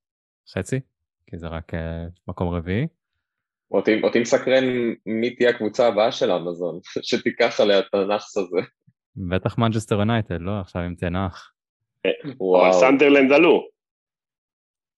[0.54, 0.80] חצי,
[1.28, 1.72] כי זה רק
[2.28, 2.88] מקום רביעי.
[3.72, 4.64] אותי, אותי מסקרן
[5.06, 8.68] מי תהיה הקבוצה הבאה של אמזון, שתיקח עליה את הנאחס הזה.
[9.16, 10.60] בטח מנג'סטר יונייטד, לא?
[10.60, 11.52] עכשיו עם תנח.
[12.06, 12.74] אה, וואו.
[12.74, 13.68] סנדרלנד עלו.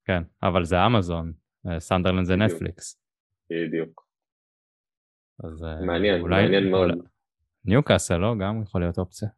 [0.10, 1.34] כן, אבל זה אמזון,
[1.67, 3.02] אה, סנדרלנד זה נטפליקס.
[3.50, 4.08] בדיוק.
[5.43, 6.89] אז מעניין, אולי, מעניין מאוד.
[7.65, 8.36] ניוקאסל, לא?
[8.39, 9.30] גם יכול להיות אופציה.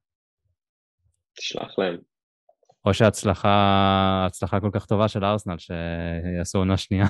[1.34, 1.98] תשלח להם.
[2.86, 7.06] או שהצלחה, הצלחה כל כך טובה של ארסנל שיעשו עונה שנייה.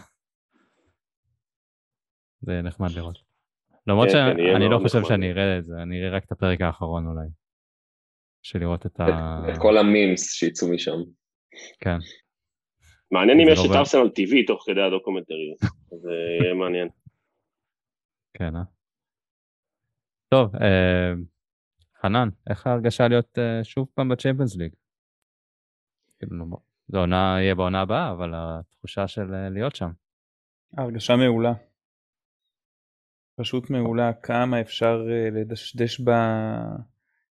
[2.45, 3.17] זה נחמד לראות.
[3.88, 6.62] למרות כן, שאני כן, לא חושב שאני אראה את זה, אני אראה רק את הפרק
[6.62, 7.28] האחרון אולי.
[8.43, 9.06] בשביל לראות את ה...
[9.54, 10.97] את כל המימס שיצאו משם.
[11.80, 11.97] כן.
[13.12, 15.56] מעניין אם יש את ארסנל TV תוך כדי הדוקומנטרי,
[16.02, 16.88] זה יהיה מעניין.
[18.34, 18.62] כן, אה?
[20.30, 21.13] טוב, אה,
[22.02, 24.71] חנן, איך ההרגשה להיות אה, שוב פעם בצ'מפיונס ליג?
[26.19, 26.45] כאילו,
[26.88, 29.91] זה עונה, יהיה בעונה הבאה, אבל התחושה של אה, להיות שם.
[30.78, 31.54] הרגשה מעולה.
[33.36, 36.02] פשוט מעולה כמה אפשר אה, לדשדש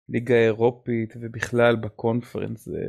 [0.10, 2.66] בליגה האירופית ובכלל בקונפרנס.
[2.66, 2.82] זה...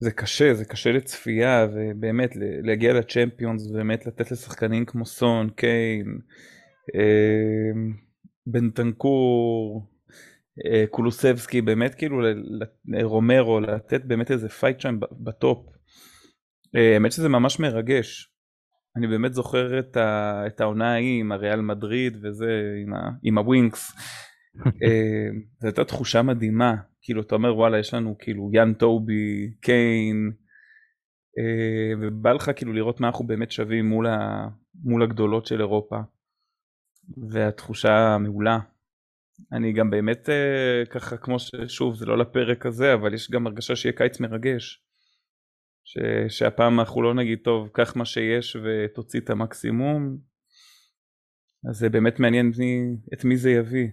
[0.00, 2.30] זה קשה, זה קשה לצפייה, ובאמת
[2.62, 6.18] להגיע לצ'מפיונס ובאמת לתת לשחקנים כמו סון, קיין,
[6.94, 7.70] אה,
[8.46, 9.86] בנטנקור,
[10.66, 12.20] אה, קולוסבסקי באמת כאילו
[12.84, 15.66] לרומרו לתת באמת איזה fight שם ב top.
[16.76, 18.30] אה, האמת שזה ממש מרגש.
[18.96, 22.50] אני באמת זוכר את, ה, את העונה ההיא עם הריאל מדריד וזה
[22.82, 23.92] עם, ה, עם הווינקס.
[24.82, 25.28] אה,
[25.60, 30.32] זו הייתה תחושה מדהימה כאילו אתה אומר וואלה יש לנו כאילו יאן טובי קיין
[32.00, 34.48] ובא לך כאילו לראות מה אנחנו באמת שווים מול, ה,
[34.84, 35.96] מול הגדולות של אירופה
[37.30, 38.58] והתחושה מעולה
[39.52, 43.76] אני גם באמת uh, ככה כמו ששוב זה לא לפרק הזה אבל יש גם הרגשה
[43.76, 44.80] שיהיה קיץ מרגש.
[45.84, 50.18] ש, שהפעם אנחנו לא נגיד טוב קח מה שיש ותוציא את המקסימום.
[51.70, 52.52] אז זה באמת מעניין
[53.14, 53.88] את מי זה יביא.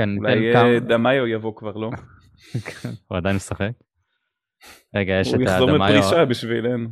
[0.00, 0.80] כן, אולי כמה...
[0.80, 1.90] דמיאו יבוא כבר לא?
[3.08, 3.70] הוא עדיין משחק?
[4.96, 5.58] רגע יש את הדמיאו.
[5.58, 6.88] הוא יחזור מפרישה בשבילנו.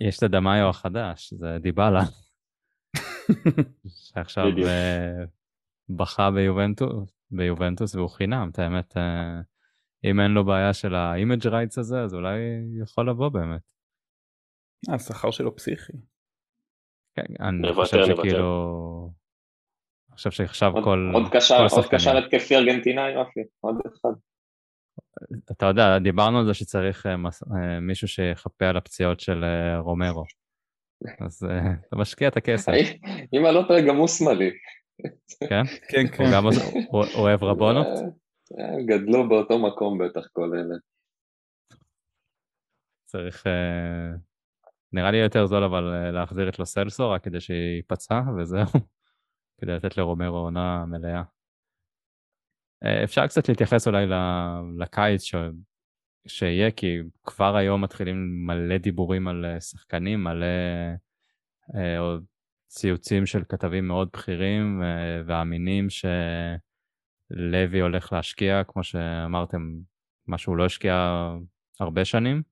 [0.00, 2.02] יש את הדמיאו החדש זה דיבלה.
[4.06, 4.44] שעכשיו
[5.88, 9.40] בכה ביובנטוס, ביובנטוס והוא חינם, את האמת, אה,
[10.04, 12.38] אם אין לו בעיה של ה image rights הזה, אז אולי
[12.82, 13.62] יכול לבוא באמת.
[14.88, 15.92] השכר שלו פסיכי.
[17.16, 19.21] כן, אני חושב שכאילו...
[20.12, 21.10] אני חושב שעכשיו כל...
[21.14, 24.10] עוד קשר, עוד קשר התקפי ארגנטינאי, רפי, עוד אחד.
[25.52, 29.44] אתה יודע, דיברנו על זה שצריך אה, אה, מישהו שיחפה על הפציעות של
[29.78, 30.24] רומרו.
[31.20, 31.46] אז
[31.88, 32.72] אתה משקיע את הכסף.
[33.34, 34.50] אם אני לא טועה, גם הוא שמאלי.
[35.48, 35.62] כן?
[35.88, 36.24] כן, כן.
[36.24, 36.44] הוא גם
[37.14, 37.86] אוהב רבונות?
[38.86, 40.74] גדלו באותו מקום בטח כל אלה.
[43.04, 43.46] צריך...
[43.46, 44.16] אה,
[44.92, 48.66] נראה לי יותר זול אבל אה, להחזיר את לו סלסו רק כדי שייפצע וזהו,
[49.62, 51.22] כדי לתת לרומרו עונה מלאה.
[52.84, 54.06] אה, אפשר קצת להתייחס אולי
[54.78, 55.34] לקיץ ש...
[56.26, 60.46] שיהיה, כי כבר היום מתחילים מלא דיבורים על שחקנים, מלא
[62.68, 64.82] ציוצים של כתבים מאוד בכירים
[65.26, 65.86] ואמינים
[67.30, 69.78] שלוי הולך להשקיע, כמו שאמרתם,
[70.26, 70.94] מה שהוא לא השקיע
[71.80, 72.42] הרבה שנים.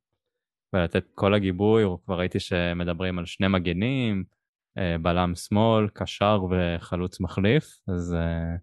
[0.73, 4.40] ולתת כל הגיבוי, כבר ראיתי שמדברים על שני מגנים, אה,
[4.77, 8.57] בלם שמאל, קשר וחלוץ מחליף, אז אה,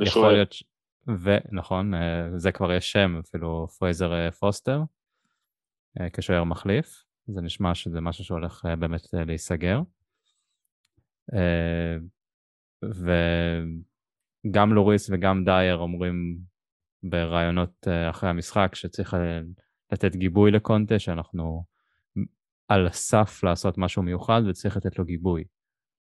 [0.00, 0.52] יכול להיות...
[0.52, 0.64] ש...
[1.22, 4.82] ונכון, אה, זה כבר יש שם, אפילו פרייזר פוסטר,
[6.12, 9.80] כשוער מחליף, זה נשמע שזה משהו שהולך באמת להיסגר.
[14.44, 16.38] וגם לוריס וגם דייר אומרים
[17.02, 19.16] בראיונות אחרי המשחק שצריך
[19.92, 21.64] לתת גיבוי לקונטה, שאנחנו
[22.68, 25.44] על הסף לעשות משהו מיוחד וצריך לתת לו גיבוי.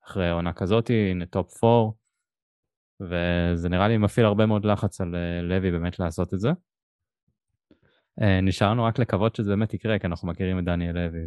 [0.05, 1.91] אחרי עונה כזאת, הנה top 4,
[3.01, 6.49] וזה נראה לי מפעיל הרבה מאוד לחץ על אה, לוי באמת לעשות את זה.
[8.21, 11.21] אה, נשארנו רק לקוות שזה באמת יקרה, כי אנחנו מכירים את דניאל לוי,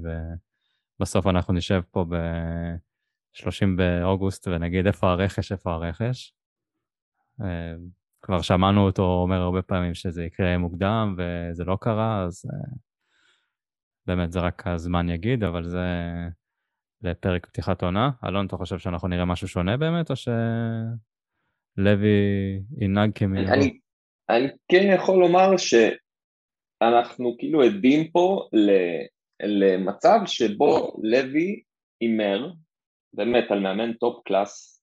[0.99, 6.35] ובסוף אנחנו נשב פה ב-30 באוגוסט ונגיד איפה הרכש, איפה הרכש.
[7.41, 7.75] אה,
[8.23, 12.45] כבר שמענו אותו אומר הרבה פעמים שזה יקרה מוקדם וזה לא קרה, אז
[14.07, 15.87] באמת זה רק הזמן יגיד, אבל זה
[17.03, 18.11] לפרק פתיחת עונה.
[18.25, 21.99] אלון, אתה חושב שאנחנו נראה משהו שונה באמת, או שלוי
[22.81, 23.53] ינהג כמיליון?
[23.53, 23.79] אני,
[24.31, 28.49] אני כן יכול לומר שאנחנו כאילו עדים פה
[29.43, 31.63] למצב שבו לוי
[32.01, 32.53] הימר
[33.15, 34.83] באמת על מאמן top class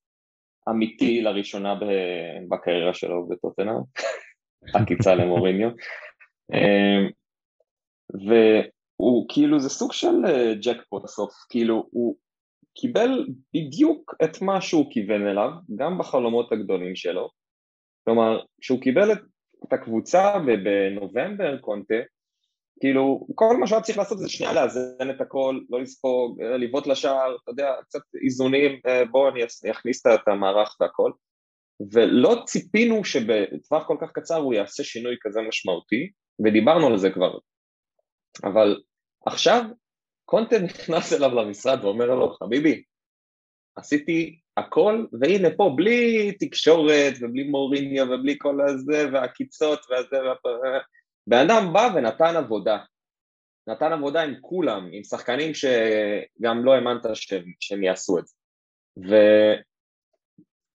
[0.69, 1.75] אמיתי לראשונה
[2.49, 3.75] בקריירה שלו בטוטנאם,
[4.81, 5.69] עקיצה למוריניו.
[6.53, 7.09] אמ,
[8.99, 10.15] והוא כאילו זה סוג של
[10.61, 12.15] ג'קפוט אה, בסוף, כאילו הוא
[12.75, 17.29] קיבל בדיוק את מה שהוא כיוון אליו, גם בחלומות הגדולים שלו.
[18.05, 21.95] כלומר, כשהוא קיבל את הקבוצה בנובמבר, קונטה,
[22.79, 26.87] כאילו, כל מה שהיה צריך לעשות זה שנייה לאזן את הכל, לא לספוג, אה, לבעוט
[26.87, 31.11] לשער, אתה יודע, קצת איזונים, אה, בואו אני אכניס את המערך והכל.
[31.93, 36.09] ולא ציפינו שבטווח כל כך קצר הוא יעשה שינוי כזה משמעותי,
[36.45, 37.37] ודיברנו על זה כבר.
[38.43, 38.81] אבל
[39.25, 39.63] עכשיו
[40.25, 42.83] קונטה נכנס אליו למשרד ואומר לו, חביבי,
[43.75, 50.77] עשיתי הכל, והנה פה, בלי תקשורת ובלי מוריניה ובלי כל הזה והעקיצות והזה, והזה
[51.27, 52.77] בן אדם בא ונתן עבודה,
[53.67, 58.35] נתן עבודה עם כולם, עם שחקנים שגם לא האמנת שהם, שהם יעשו את זה.
[58.97, 59.63] ואין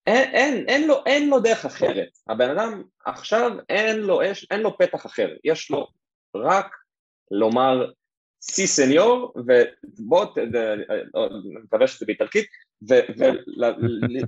[0.06, 4.78] אין, אין, לו, אין לו דרך אחרת, הבן אדם עכשיו אין לו, יש, אין לו
[4.78, 5.86] פתח אחר, יש לו
[6.36, 6.76] רק
[7.30, 7.90] לומר
[8.50, 12.46] סי סניור, ובוא, אני מקווה שזה באיטלקית,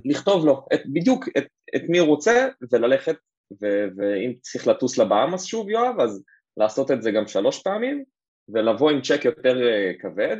[0.05, 3.15] ולכתוב לו את, בדיוק את, את מי הוא רוצה וללכת
[3.61, 6.23] ו- ואם צריך לטוס לבאמאס שוב יואב, אז
[6.57, 8.03] לעשות את זה גם שלוש פעמים,
[8.49, 10.37] ולבוא עם צ'ק יותר אה, כבד,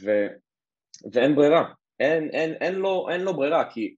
[0.00, 0.28] ו-
[1.12, 3.94] ואין ברירה, אין, אין, אין, לו, אין לו ברירה, כי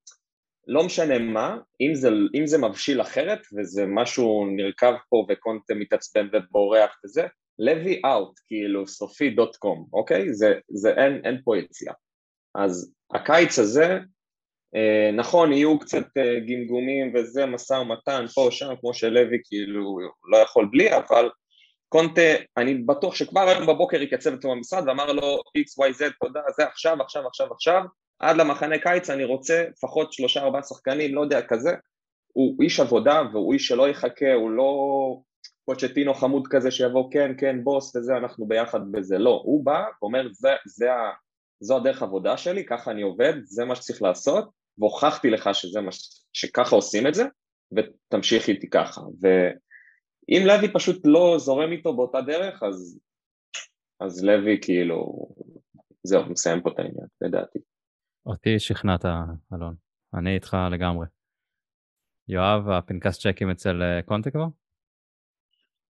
[0.67, 6.29] לא משנה מה, אם זה, אם זה מבשיל אחרת וזה משהו נרקב פה וקונטה מתעצבן
[6.33, 7.27] ובורח וזה,
[7.61, 10.35] לוי אאוט, כאילו סופי דוט קום, אוקיי?
[10.35, 11.95] זה, זה אין, אין פה יציאה.
[12.55, 13.99] אז הקיץ הזה
[14.75, 19.99] אה, נכון, יהיו קצת אה, גמגומים וזה, משא ומתן פה, שם, כמו שלוי כאילו
[20.33, 21.31] לא יכול בלי, אבל
[21.89, 22.21] קונטה,
[22.57, 27.27] אני בטוח שכבר היום בבוקר התייצב אצלו במשרד ואמר לו XYZ, תודה, זה עכשיו, עכשיו,
[27.27, 27.83] עכשיו, עכשיו,
[28.19, 31.71] עד למחנה קיץ אני רוצה לפחות שלושה ארבעה שחקנים, לא יודע, כזה.
[32.33, 34.73] הוא איש עבודה והוא איש שלא יחכה, הוא לא
[35.71, 40.29] פוצ'טינו חמוד כזה שיבוא כן, כן, בוס וזה, אנחנו ביחד בזה, לא, הוא בא ואומר
[40.33, 40.87] זה, זה,
[41.61, 45.91] זו הדרך עבודה שלי, ככה אני עובד, זה מה שצריך לעשות, והוכחתי לך שזה מה,
[46.33, 47.25] שככה עושים את זה,
[47.73, 49.01] ותמשיך איתי ככה.
[49.21, 53.01] ואם לוי פשוט לא זורם איתו באותה דרך, אז,
[54.01, 55.29] אז לוי כאילו,
[56.03, 57.59] זהו, מסיים פה את העניין, לדעתי.
[58.27, 59.05] אותי שכנעת,
[59.55, 59.75] אלון.
[60.15, 61.07] אני איתך לגמרי.
[62.29, 64.47] יואב, הפנקס צ'קים אצל אה, קונטה כבר?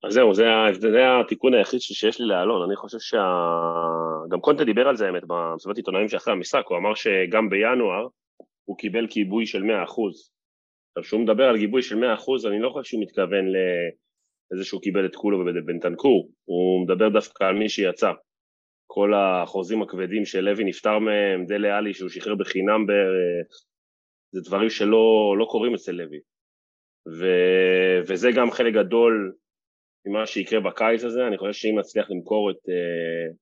[0.03, 0.45] אז זהו, זה,
[0.79, 5.77] זה התיקון היחיד שיש לי לאלון, אני חושב שגם קונטה דיבר על זה האמת במסיבת
[5.77, 8.07] עיתונאים שאחרי המשחק, הוא אמר שגם בינואר
[8.65, 9.65] הוא קיבל גיבוי של 100%.
[9.65, 13.45] עכשיו, כשהוא מדבר על גיבוי של 100%, אני לא חושב שהוא מתכוון
[14.51, 18.11] לזה שהוא קיבל את כולו ובנטנקור, הוא מדבר דווקא על מי שיצא.
[18.87, 23.47] כל החוזים הכבדים שלוי נפטר מהם, דלה עלי שהוא שחרר בחינם בערך,
[24.31, 26.19] זה דברים שלא לא קורים אצל לוי.
[27.19, 27.27] ו,
[28.07, 29.33] וזה גם חלק גדול
[30.05, 33.35] ממה שיקרה בקיץ הזה, אני חושב שאם נצליח למכור את uh,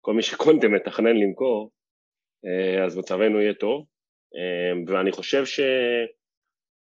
[0.00, 1.70] כל מי שקונטה מתכנן למכור,
[2.44, 3.86] uh, אז מצבנו יהיה טוב,
[4.34, 5.60] uh, ואני חושב ש,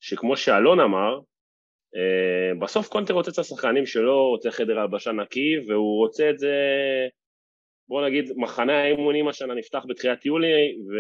[0.01, 5.99] שכמו שאלון אמר, uh, בסוף קונטה רוצה את השחקנים שלו, רוצה חדר הלבשה נקי, והוא
[5.99, 6.55] רוצה את זה,
[7.89, 10.93] בוא נגיד, מחנה האימונים השנה נפתח בתחילת יולי, ו...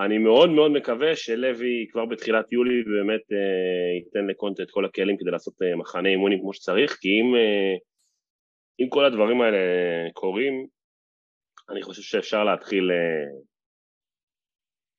[0.00, 5.16] אני מאוד מאוד מקווה שלוי כבר בתחילת יולי באמת אה, ייתן לקונטה את כל הכלים
[5.16, 7.74] כדי לעשות אה, מחנה אימונים כמו שצריך, כי אם, אה,
[8.80, 9.58] אם כל הדברים האלה
[10.12, 10.66] קורים,
[11.70, 13.40] אני חושב שאפשר להתחיל אה,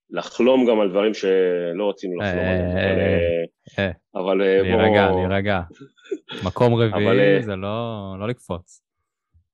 [0.10, 2.78] לחלום גם על דברים שלא רצינו לחלום עליהם.
[2.78, 4.82] אה, אה, אבל אה, בוא...
[4.82, 5.62] להירגע, להירגע.
[6.48, 8.84] מקום אבל, רביעי אה, זה לא לא לקפוץ.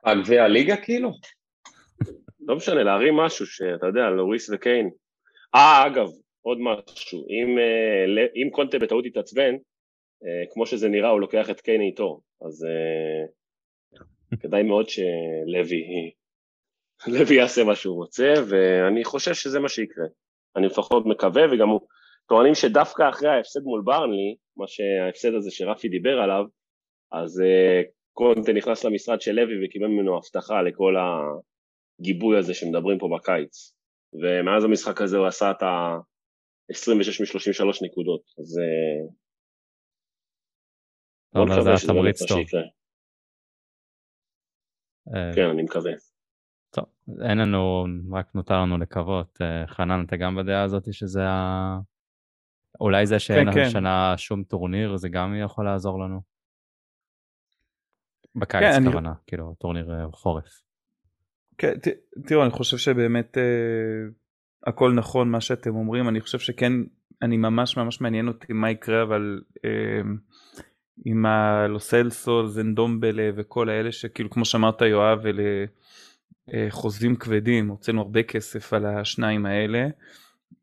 [0.03, 1.11] על גביע הליגה כאילו?
[2.39, 4.89] לא משנה, להרים משהו שאתה יודע, לואיס וקיין.
[5.55, 6.07] אה, אגב,
[6.41, 9.55] עוד משהו, אם, אה, אם קונטה בטעות יתעצבן,
[10.23, 13.25] אה, כמו שזה נראה, הוא לוקח את קיין איתו, אז אה,
[14.41, 15.83] כדאי מאוד שלוי
[17.07, 20.05] לוי יעשה מה שהוא רוצה, ואני חושב שזה מה שיקרה.
[20.55, 21.81] אני לפחות מקווה, וגם הוא
[22.29, 26.43] טוענים שדווקא אחרי ההפסד מול ברנלי, מה שההפסד הזה שרפי דיבר עליו,
[27.11, 27.43] אז
[28.13, 30.95] קונטה נכנס למשרד של לוי וקיבל ממנו הבטחה לכל
[31.99, 33.76] הגיבוי הזה שמדברים פה בקיץ.
[34.13, 38.59] ומאז המשחק הזה הוא עשה את ה-26 מ-33 נקודות, אז
[41.35, 42.37] אומר, זה היה תמריץ טוב.
[42.39, 42.61] שיקרה.
[45.15, 45.91] אה, כן, אני מקווה.
[46.69, 46.85] טוב,
[47.29, 49.37] אין לנו, רק נותר לנו לקוות.
[49.41, 51.77] אה, חנן, אתה גם בדעה הזאת שזה ה...
[52.79, 53.59] אולי זה שאין כן.
[53.67, 56.21] השנה שום טורניר, זה גם יכול לעזור לנו?
[58.35, 60.66] בקיץ כן, אני- כוונה, כאילו, טורניר אה, חורף.
[61.57, 61.73] כן,
[62.27, 63.43] תראו, אני חושב שבאמת אה,
[64.65, 66.73] הכל נכון מה שאתם אומרים, אני חושב שכן,
[67.21, 70.01] אני ממש ממש מעניין אותי מה יקרה, אבל אה,
[71.05, 75.65] עם הלוסלסו, זנדומבלה וכל האלה שכאילו כמו שאמרת יואב, אלה
[76.53, 79.87] אה, חוזים כבדים, הוצאנו הרבה כסף על השניים האלה.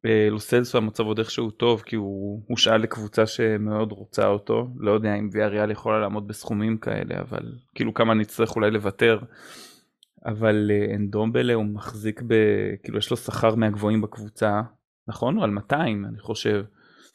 [0.06, 5.14] אה, לוסלסו המצב עוד איכשהו טוב כי הוא הושאל לקבוצה שמאוד רוצה אותו, לא יודע
[5.14, 9.18] אם ויאריאל יכולה לעמוד בסכומים כאלה, אבל כאילו כמה נצטרך אולי לוותר.
[10.26, 12.34] אבל אה, אנדומבלה הוא מחזיק ב...
[12.82, 14.62] כאילו יש לו שכר מהגבוהים בקבוצה,
[15.08, 15.36] נכון?
[15.36, 16.64] הוא על 200 אני חושב.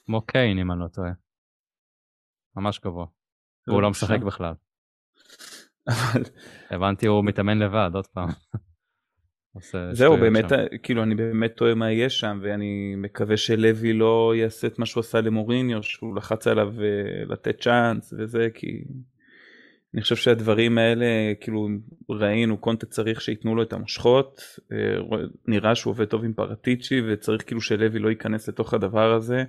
[0.05, 1.11] כמו קיין, אם אני לא טועה.
[2.55, 3.05] ממש גבוה.
[3.67, 4.53] והוא לא משחק בכלל.
[5.87, 6.23] אבל
[6.69, 8.29] הבנתי, הוא מתאמן לבד, עוד פעם.
[9.91, 10.55] זהו באמת שם.
[10.83, 15.01] כאילו אני באמת תוהה מה יהיה שם ואני מקווה שלוי לא יעשה את מה שהוא
[15.01, 18.83] עשה למוריניו שהוא לחץ עליו אה, לתת צ'אנס וזה כי
[19.93, 21.05] אני חושב שהדברים האלה
[21.41, 21.67] כאילו
[22.09, 24.77] ראינו קונטה צריך שייתנו לו את המושכות אה,
[25.47, 29.43] נראה שהוא עובד טוב עם פרטיצ'י וצריך כאילו שלוי לא ייכנס לתוך הדבר הזה.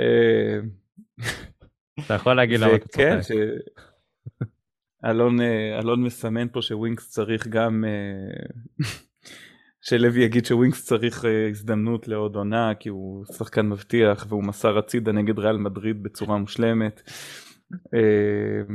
[0.00, 0.58] אה,
[2.06, 3.34] אתה יכול להגיד למה אתה וכן, צוחק.
[5.04, 7.84] אלון, אה, אלון מסמן פה שווינקס צריך גם,
[9.86, 15.12] שלוי יגיד שווינקס צריך אה, הזדמנות לעוד עונה כי הוא שחקן מבטיח והוא מסר הצידה
[15.12, 17.02] נגד ריאל מדריד בצורה מושלמת.
[17.94, 18.74] אה,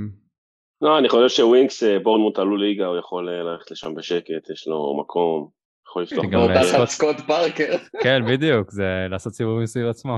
[0.82, 5.00] לא, אני חושב שווינקס, אה, בורנמוט עלו ליגה, הוא יכול ללכת לשם בשקט, יש לו
[5.00, 5.50] מקום,
[5.88, 7.78] יכול לפתוח גם, סקוט פארקר.
[8.04, 10.18] כן, בדיוק, זה לעשות סיבובים סביב עצמו.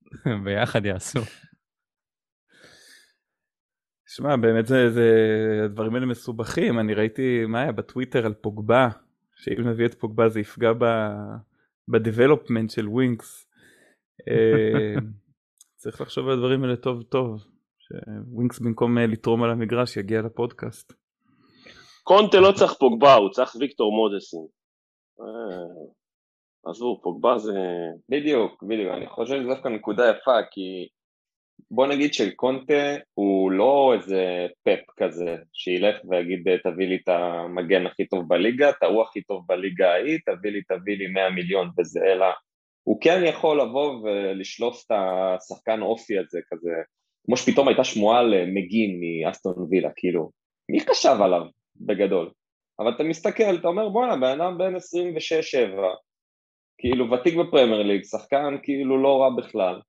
[0.44, 1.20] ביחד יעשו.
[4.08, 5.10] שמע באמת זה, זה
[5.64, 8.88] הדברים האלה מסובכים אני ראיתי מה היה בטוויטר על פוגבה
[9.36, 10.84] שאם נביא את פוגבה זה יפגע ב...
[11.88, 13.50] ב development של ווינקס.
[14.28, 15.00] אה,
[15.80, 17.44] צריך לחשוב על הדברים האלה טוב טוב.
[17.78, 20.92] שווינקס במקום אה, לתרום על המגרש יגיע לפודקאסט.
[22.02, 24.46] קונטה לא צריך פוגבה, הוא צריך ויקטור מודסין.
[25.20, 25.90] אה,
[26.70, 27.58] עזבו, פוגבה זה...
[28.08, 30.88] בדיוק, בדיוק, אני חושב שזו דווקא נקודה יפה, כי
[31.70, 38.06] בוא נגיד שקונטה הוא לא איזה פפ כזה, שילך ויגיד תביא לי את המגן הכי
[38.06, 42.00] טוב בליגה, את ההוא הכי טוב בליגה ההיא, תביא לי, תביא לי 100 מיליון וזה,
[42.12, 42.26] אלא
[42.82, 46.70] הוא כן יכול לבוא ולשלוף את השחקן אופי הזה כזה,
[47.26, 50.30] כמו שפתאום הייתה שמועה על מגין מאסטון וילה, כאילו,
[50.70, 51.42] מי חשב עליו
[51.76, 52.30] בגדול?
[52.78, 54.78] אבל אתה מסתכל, אתה אומר בואנה, בן אדם בן 26-7,
[56.78, 59.80] כאילו ותיק בפרמייר ליג, שחקן כאילו לא רע בכלל,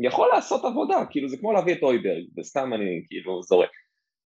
[0.00, 3.70] יכול לעשות עבודה, כאילו זה כמו להביא את הויברג, וסתם אני כאילו זורק,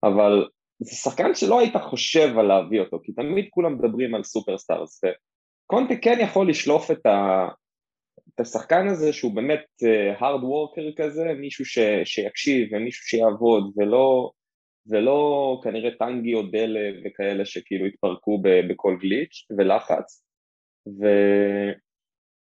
[0.03, 0.49] אבל
[0.79, 5.95] זה שחקן שלא היית חושב על להביא אותו, כי תמיד כולם מדברים על superstars, וקונטה
[6.03, 7.49] כן יכול לשלוף את, ה...
[8.35, 9.65] את השחקן הזה שהוא באמת
[10.19, 11.79] הארד uh, וורקר כזה, מישהו ש...
[12.05, 14.31] שיקשיב ומישהו שיעבוד, ולא,
[14.91, 18.49] ולא כנראה טנגי או דלה וכאלה שכאילו התפרקו ב...
[18.73, 20.25] בכל גליץ' ולחץ,
[20.89, 21.07] ו...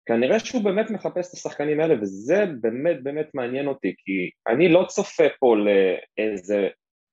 [0.06, 4.84] כנראה שהוא באמת מחפש את השחקנים האלה, וזה באמת באמת מעניין אותי, כי אני לא
[4.88, 6.68] צופה פה לאיזה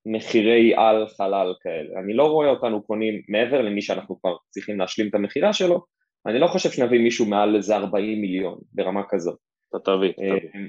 [0.06, 2.00] מחירי על חלל כאלה.
[2.00, 5.86] אני לא רואה אותנו קונים מעבר למי שאנחנו כבר צריכים להשלים את המכירה שלו,
[6.28, 9.38] אני לא חושב שנביא מישהו מעל איזה 40 מיליון ברמה כזאת.
[9.70, 10.26] אתה תביא, תביא.
[10.26, 10.60] אה,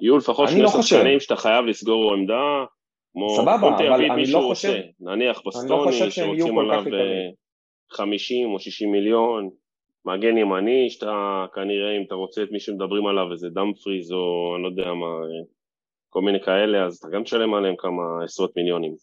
[0.00, 2.64] יהיו לפחות שני לא שחקנים שאתה חייב לסגור עמדה,
[3.12, 4.80] כמו סבבה, אבל אני לא חושב...
[5.00, 6.84] נניח לא בסטוני, שרוצים עליו
[7.92, 9.50] 50 או 60 מיליון,
[10.04, 14.62] מגן ימני, שאתה כנראה, אם אתה רוצה את מי שמדברים עליו, איזה דאמפריז או אני
[14.62, 15.06] לא יודע מה,
[16.14, 18.94] כל מיני כאלה, אז אתה גם תשלם עליהם כמה עשרות מיליונים.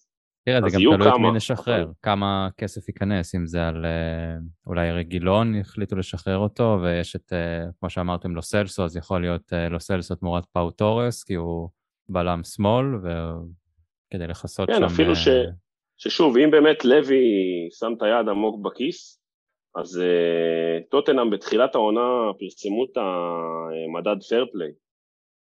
[0.45, 1.91] תראה, זה גם תלוי את מי נשחרר, אבל...
[2.01, 4.35] כמה כסף ייכנס, אם זה על אה,
[4.67, 9.53] אולי רגילון, יחליטו לשחרר אותו, ויש את, אה, כמו שאמרתם, לו סלסו, אז יכול להיות
[9.53, 11.69] אה, לו סלסו תמורת פאו תורס, כי הוא
[12.09, 14.79] בלם שמאל, וכדי לכסות כן, שם...
[14.79, 15.27] כן, אפילו ש...
[15.97, 17.23] ששוב, אם באמת לוי
[17.71, 19.20] שם את היד עמוק בכיס,
[19.75, 24.71] אז uh, טוטנאם בתחילת העונה פרסמו את המדד פיירפליי,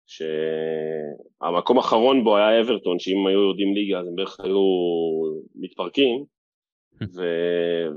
[0.06, 4.60] שהמקום האחרון בו היה אברטון, שאם היו יורדים ליגה אז הם בערך היו
[5.54, 6.24] מתפרקים,
[7.16, 7.22] ו...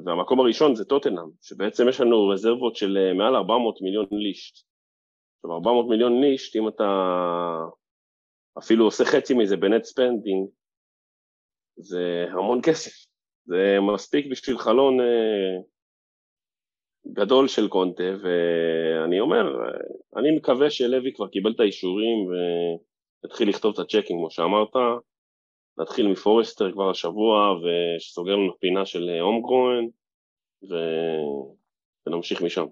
[0.06, 4.56] והמקום הראשון זה טוטנהאם, שבעצם יש לנו רזרבות של אה, מעל 400 מיליון ליש"ט.
[5.38, 6.88] עכשיו 400 מיליון ליש"ט, אם אתה
[8.58, 10.48] אפילו עושה חצי מזה ב-net spending,
[11.78, 13.08] זה המון כסף.
[13.46, 15.58] זה מספיק בשביל חלון אה,
[17.14, 19.43] גדול של קונטה, ואני אומר,
[20.18, 22.28] אני מקווה שלוי כבר קיבל את האישורים
[23.24, 24.76] ויתחיל לכתוב את הצ'קים, כמו שאמרת,
[25.80, 29.86] נתחיל מפורסטר כבר השבוע, ושסוגר לנו פינה של הומגרואן,
[30.70, 30.76] ו...
[32.08, 32.66] ונמשיך משם.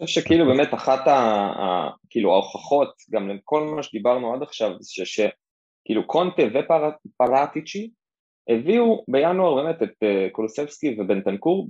[0.00, 4.70] אני חושב שכאילו באמת אחת ה, ה, כאילו ההוכחות, גם לכל מה שדיברנו עד עכשיו,
[4.80, 7.90] זה שכאילו קונטה ופרטיצ'י
[8.48, 11.68] הביאו בינואר באמת את אה, קולוסבסקי ובנטנקור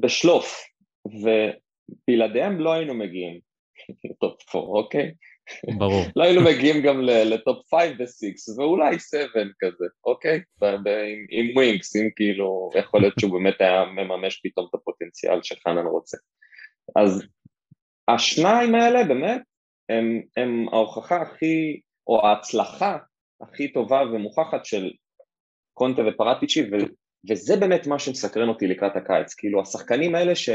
[0.00, 0.60] בשלוף,
[1.06, 3.40] ובלעדיהם לא היינו מגיעים
[4.04, 5.12] ל-top 4, אוקיי?
[5.78, 6.02] ברור.
[6.16, 9.22] לא היינו מגיעים גם ל-top 5 ו-6, ואולי 7
[9.60, 10.40] כזה, אוקיי?
[11.30, 16.16] עם ווינקס, אם כאילו, יכול להיות שהוא באמת היה מממש פתאום את הפוטנציאל שחנן רוצה.
[16.96, 17.22] אז
[18.08, 19.42] השניים האלה באמת
[19.88, 22.98] הם, הם ההוכחה הכי, או ההצלחה
[23.40, 24.90] הכי טובה ומוכחת של
[25.74, 26.70] קונטה ופרטיצ'י,
[27.30, 30.50] וזה באמת מה שמסקרן אותי לקראת הקיץ, כאילו השחקנים האלה ש...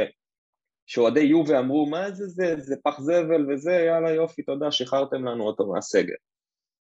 [0.85, 5.43] שאוהדי יובה אמרו מה זה זה, זה פח זבל וזה, יאללה יופי, תודה, שחררתם לנו
[5.43, 6.15] אותו מהסגל.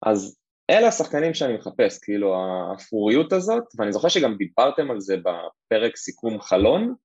[0.05, 0.37] אז
[0.69, 6.41] אלה השחקנים שאני מחפש, כאילו האפוריות הזאת, ואני זוכר שגם דיברתם על זה בפרק סיכום
[6.41, 6.95] חלון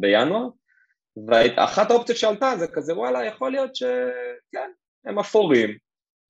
[0.00, 0.48] בינואר,
[1.28, 4.70] ואחת האופציות שעלתה זה כזה וואלה, יכול להיות שכן,
[5.04, 5.70] הם אפורים,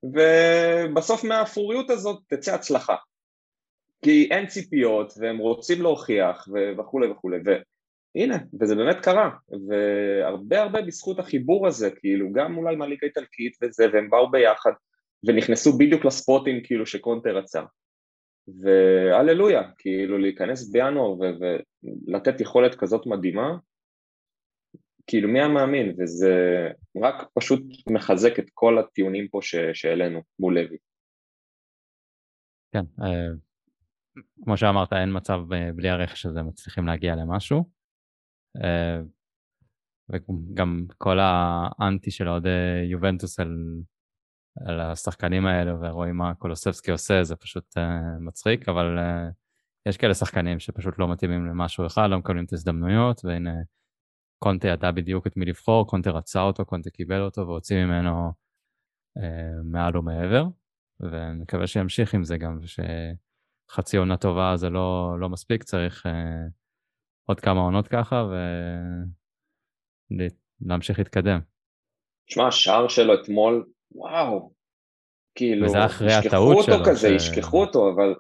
[0.05, 2.97] ובסוף מהאפוריות הזאת תצא הצלחה.
[4.05, 6.49] כי אין ציפיות והם רוצים להוכיח
[6.79, 7.37] וכולי וכולי.
[7.45, 9.31] והנה, וזה באמת קרה.
[9.69, 14.71] והרבה הרבה בזכות החיבור הזה כאילו גם אולי מהליגה האיטלקית וזה והם באו ביחד
[15.27, 17.63] ונכנסו בדיוק לספוטים כאילו שקונטה רצה.
[18.63, 23.57] והללויה, כאילו להיכנס בינואר ולתת יכולת כזאת מדהימה
[25.07, 25.95] כאילו מי המאמין?
[25.99, 26.69] וזה
[27.03, 29.39] רק פשוט מחזק את כל הטיעונים פה
[29.73, 30.77] שהעלינו מול לוי.
[32.73, 33.29] כן, אה,
[34.45, 37.71] כמו שאמרת, אין מצב אה, בלי הרכש הזה מצליחים להגיע למשהו.
[38.65, 39.01] אה,
[40.09, 42.49] וגם כל האנטי של אוהדי
[42.91, 43.57] יובנטוס על,
[44.67, 47.81] על השחקנים האלה, ורואים מה קולוסבסקי עושה, זה פשוט uh,
[48.21, 48.99] מצחיק, אבל
[49.89, 53.55] יש כאלה שחקנים שפשוט לא מתאימים למשהו אחד, לא מקבלים את ההזדמנויות, והנה
[54.39, 58.33] קונטה ידע בדיוק את מי לבחור, קונטה רצה אותו, קונטה קיבל אותו, והוציא ממנו
[59.65, 60.45] מעל ומעבר,
[61.01, 62.81] ונקווה שימשיך עם זה גם, וש...
[63.75, 66.47] חצי עונה טובה זה לא, לא מספיק, צריך אה,
[67.29, 68.25] עוד כמה עונות ככה
[70.61, 71.41] ולהמשיך להתקדם.
[72.27, 74.53] תשמע, השער שלו אתמול, וואו,
[75.35, 76.75] כאילו, וזה אחרי הטעות שלו.
[76.75, 77.13] ישכחו אותו כזה, ש...
[77.13, 78.15] ישכחו אותו, אבל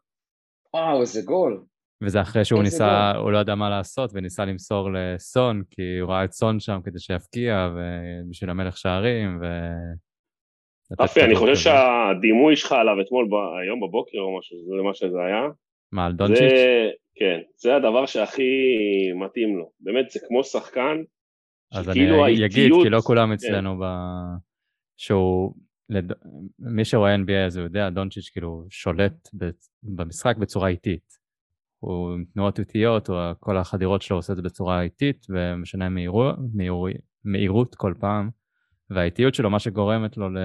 [0.74, 1.64] וואו, איזה גול.
[2.02, 3.22] וזה אחרי שהוא ניסה, גול.
[3.22, 6.98] הוא לא ידע מה לעשות, וניסה למסור לסון, כי הוא ראה את סון שם כדי
[6.98, 9.44] שיפקיע, ובשביל המלך שערים, ו...
[11.00, 13.28] רפי, אני חושב שהדימוי שלך עליו אתמול,
[13.62, 15.42] היום בבוקר או משהו, זה מה שזה היה.
[15.92, 16.52] מה, על דונצ'יץ'?
[17.14, 18.42] כן, זה הדבר שהכי
[19.14, 19.70] מתאים לו.
[19.80, 21.02] באמת, זה כמו שחקן,
[21.72, 23.32] אז אני אגיד, כי לא כולם כן.
[23.32, 23.84] אצלנו ב...
[24.96, 25.54] שהוא...
[25.90, 26.12] לד...
[26.58, 29.28] מי שרואה NBA אז הוא יודע, דונצ'יץ' כאילו שולט
[29.82, 31.24] במשחק בצורה איטית.
[31.78, 35.88] הוא עם תנועות איטיות, או כל החדירות שלו עושה את זה בצורה איטית, ומשנה
[37.24, 38.30] מהירות כל פעם.
[38.94, 40.38] והאיטיות שלו, מה שגורמת לו ל...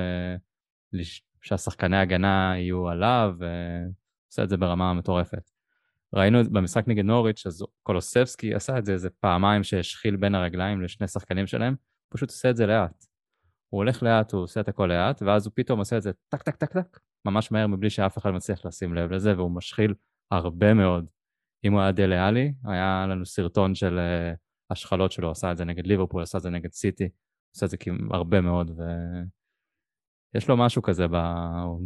[1.42, 5.50] שהשחקני הגנה יהיו עליו, ועושה את זה ברמה מטורפת.
[6.14, 11.08] ראינו במשחק נגד נוריץ', אז קולוסבסקי עשה את זה איזה פעמיים שהשחיל בין הרגליים לשני
[11.08, 11.76] שחקנים שלהם,
[12.10, 13.06] פשוט עושה את זה לאט.
[13.70, 16.42] הוא הולך לאט, הוא עושה את הכל לאט, ואז הוא פתאום עושה את זה טק
[16.42, 19.94] טק טק טק, ממש מהר מבלי שאף אחד מצליח לשים לב לזה, והוא משחיל
[20.32, 21.06] הרבה מאוד.
[21.64, 24.38] אם הוא היה דלה-עלי, היה לנו סרטון של uh,
[24.70, 27.10] השחלות שלו, עשה את זה נגד ליברפול, עשה את זה נגד סיטי,
[27.56, 27.78] עושה את זה
[28.12, 28.72] הרבה מאוד,
[30.34, 31.16] ויש לו משהו כזה, ב...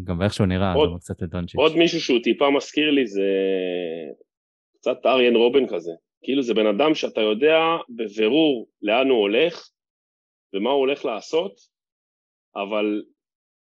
[0.03, 1.59] גם באיך שהוא נראה, עוד, קצת לדונצ'יץ'.
[1.59, 3.29] עוד מישהו שהוא טיפה מזכיר לי זה
[4.77, 5.91] קצת אריאן רובן כזה.
[6.23, 7.59] כאילו זה בן אדם שאתה יודע
[7.89, 9.69] בבירור לאן הוא הולך
[10.53, 11.53] ומה הוא הולך לעשות,
[12.55, 13.01] אבל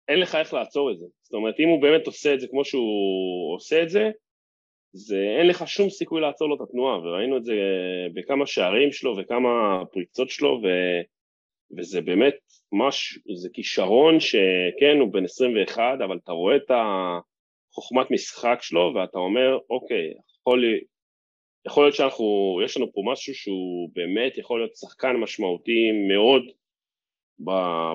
[0.09, 1.07] אין לך איך לעצור את זה.
[1.23, 4.11] זאת אומרת, אם הוא באמת עושה את זה כמו שהוא עושה את זה,
[4.93, 7.55] זה אין לך שום סיכוי לעצור לו את התנועה, וראינו את זה
[8.15, 10.67] בכמה שערים שלו וכמה פריצות שלו, ו...
[11.79, 12.35] וזה באמת
[12.73, 13.19] מש...
[13.35, 19.59] זה כישרון שכן, הוא בן 21, אבל אתה רואה את החוכמת משחק שלו, ואתה אומר,
[19.71, 20.65] אוקיי, יכול,
[21.67, 26.43] יכול להיות שאנחנו, יש לנו פה משהו שהוא באמת יכול להיות שחקן משמעותי מאוד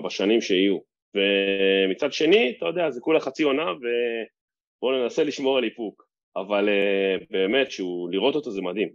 [0.06, 0.78] בשנים שיהיו.
[1.16, 6.10] ומצד שני, אתה יודע, זה כולה חצי עונה, ובואו ננסה לשמור על איפוק.
[6.36, 8.90] אבל uh, באמת, שהוא, לראות אותו זה מדהים.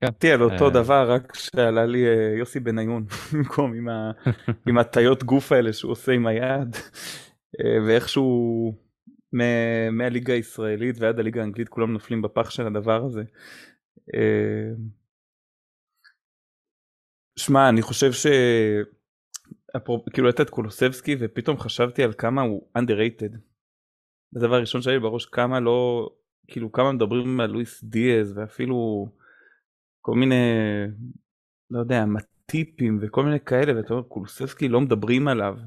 [0.00, 0.10] כן.
[0.10, 0.70] תהיה לו אותו אה.
[0.70, 3.72] דבר, רק שעלה לי uh, יוסי בניון במקום
[4.68, 8.72] עם, הטיות גוף האלה שהוא עושה עם היד, uh, ואיכשהו
[9.92, 13.22] מהליגה הישראלית ועד הליגה האנגלית כולם נופלים בפח של הדבר הזה.
[17.38, 18.26] שמע, אני חושב ש...
[20.12, 23.36] כאילו הייתה את קולוסבסקי ופתאום חשבתי על כמה הוא underrated.
[24.36, 26.08] הדבר הראשון שהיה לי בראש כמה לא
[26.48, 29.08] כאילו כמה מדברים על לואיס דיאז ואפילו
[30.06, 30.44] כל מיני
[31.70, 35.58] לא יודע מטיפים וכל מיני כאלה ואתה אומר קולוסבסקי לא מדברים עליו.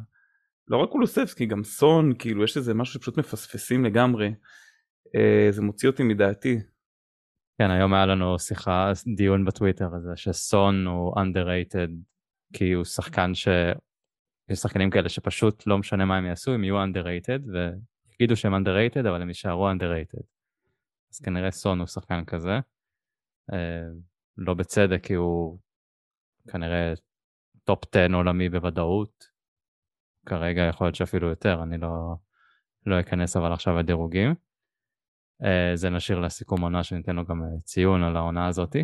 [0.68, 4.34] לא רק קולוסבסקי גם סון כאילו יש איזה משהו שפשוט מפספסים לגמרי.
[5.16, 6.60] אה, זה מוציא אותי מדעתי.
[7.58, 11.92] כן היום היה לנו שיחה דיון בטוויטר הזה שסון הוא underrated
[12.54, 13.48] כי הוא שחקן ש...
[14.50, 17.42] יש שחקנים כאלה שפשוט לא משנה מה הם יעשו הם יהיו underrated
[18.14, 20.24] יגידו שהם underrated, אבל הם יישארו underrated.
[21.14, 22.60] אז כנראה סון הוא שחקן כזה.
[24.40, 25.58] אה, לא בצדק, כי הוא
[26.52, 26.94] כנראה
[27.64, 29.40] top 10 עולמי בוודאות.
[30.26, 32.16] כרגע יכול להיות שאפילו יותר, אני לא,
[32.86, 34.36] לא אכנס אבל עכשיו לדירוגים.
[35.44, 38.84] אה, זה נשאיר לסיכום עונה שניתן לו גם ציון על העונה הזאתי.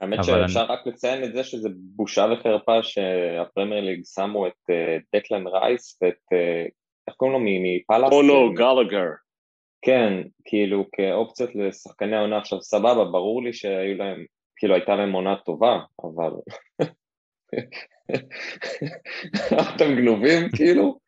[0.00, 0.68] האמת שאפשר אני...
[0.68, 4.70] רק לציין את זה שזה בושה וחרפה שהפרמייר ליג שמו את
[5.14, 6.32] דקלן רייס ואת
[7.08, 7.44] איך קוראים לו?
[7.44, 8.12] מפאלאס?
[8.12, 9.10] אונו גלגר.
[9.84, 14.24] כן, כאילו כאופציות לשחקני העונה עכשיו סבבה, ברור לי שהיו להם,
[14.64, 16.30] כאילו הייתה להם עונה טובה, אבל...
[19.74, 20.98] אתם גנובים כאילו?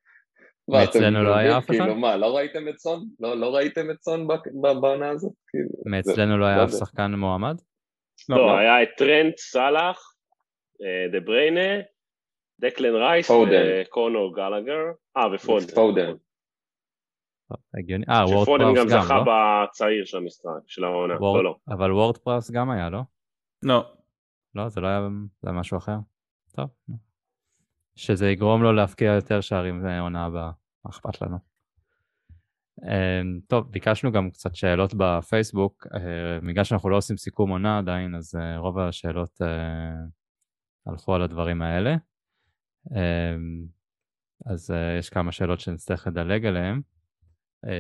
[0.68, 1.78] מאצלנו לא היה אף אחד?
[1.78, 3.08] כאילו מה, לא ראיתם את סון?
[3.20, 4.26] לא, לא ראיתם את סון
[4.80, 5.32] בעונה הזאת?
[5.48, 7.56] כאילו, מאצלנו לא היה אף שחקן מועמד?
[8.28, 10.14] לא, לא, היה את טרנט, סאלח,
[10.82, 11.82] אה, דה בריינה,
[12.60, 14.82] דקלן רייס וקונור גלאגר,
[15.16, 15.66] אה ופודן.
[15.66, 16.12] פודן.
[17.78, 18.74] הגיוני, אה וורד פראוס גם, לא?
[18.74, 21.56] שפודן גם זכה בצעיר של המשחק, של העונה, לא לא.
[21.68, 23.00] אבל וורד פראוס גם היה, לא?
[23.62, 23.92] לא.
[24.54, 25.00] לא, זה לא היה,
[25.42, 25.96] זה היה משהו אחר.
[26.52, 26.68] טוב.
[27.96, 30.50] שזה יגרום לו להבקיע יותר שערים בעונה הבאה,
[30.84, 31.38] מה אכפת לנו.
[32.82, 38.14] אמ, טוב, ביקשנו גם קצת שאלות בפייסבוק, אה, בגלל שאנחנו לא עושים סיכום עונה עדיין,
[38.14, 39.94] אז אה, רוב השאלות אה,
[40.86, 41.96] הלכו על הדברים האלה.
[42.90, 43.66] אמ,
[44.46, 46.80] אז יש כמה שאלות שנצטרך לדלג עליהן.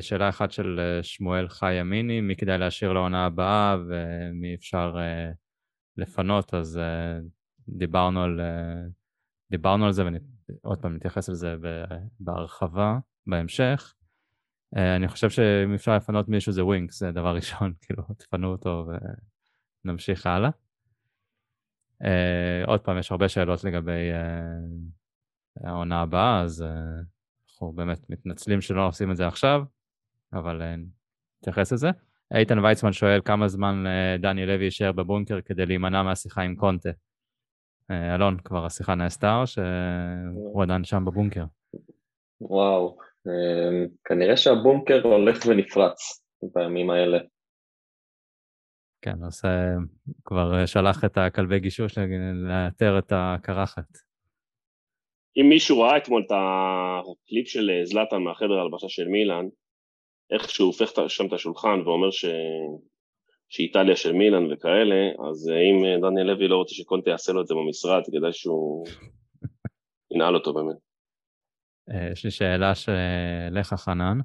[0.00, 4.96] שאלה אחת של שמואל חי ימיני, מי כדאי להשאיר לעונה הבאה ומי אפשר
[5.96, 7.24] לפנות, אז uh,
[7.68, 8.92] דיברנו, על, uh,
[9.50, 10.02] דיברנו על זה
[10.64, 11.56] ועוד פעם נתייחס לזה
[12.20, 13.94] בהרחבה בהמשך.
[14.74, 18.88] Uh, אני חושב שאם אפשר לפנות מישהו זה ווינקס, זה דבר ראשון, כאילו תפנו אותו
[19.84, 20.50] ונמשיך הלאה.
[22.02, 27.04] Uh, עוד פעם, יש הרבה שאלות לגבי uh, העונה הבאה, אז uh,
[27.50, 29.62] אנחנו באמת מתנצלים שלא עושים את זה עכשיו,
[30.32, 30.80] אבל uh,
[31.40, 31.90] נתייחס לזה.
[32.34, 36.90] איתן ויצמן שואל כמה זמן uh, דני לוי יישאר בבונקר כדי להימנע מהשיחה עם קונטה.
[37.92, 41.44] Uh, אלון, כבר השיחה נעשתה או שהוא עדיין שם בבונקר?
[42.40, 42.98] וואו,
[43.28, 46.22] uh, כנראה שהבונקר הולך ונפרץ
[46.54, 47.18] בימים האלה.
[49.02, 49.42] כן, אז
[50.24, 51.98] כבר שלח את הכלבי גישוש
[52.48, 53.88] לאתר את הקרחת.
[55.36, 59.46] אם מישהו ראה אתמול את הקליפ של זלאטן מהחדר הלבשה של מילאן,
[60.30, 62.24] איך שהוא הופך שם את השולחן ואומר ש...
[63.48, 67.54] שאיטליה של מילאן וכאלה, אז אם דניאל לוי לא רוצה שקונטה יעשה לו את זה
[67.54, 68.86] במשרד, כדאי שהוא
[70.14, 70.76] ינעל אותו באמת.
[71.90, 74.18] אה, יש לי שאלה שלך חנן.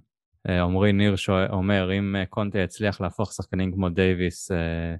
[0.49, 1.15] אה, עמרי ניר
[1.49, 4.95] אומר, אם אה, קונטה יצליח להפוך שחקנים כמו דייוויס, אה,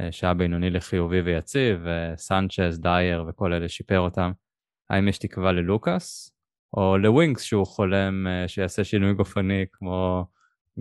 [0.00, 4.32] אה, שהיה בינוני לחיובי ויציב, וסנצ'ז, דייר וכל אלה שיפר אותם.
[4.90, 6.36] האם יש תקווה ללוקאס,
[6.76, 10.24] או לווינקס שהוא חולם אה, שיעשה שינוי גופני כמו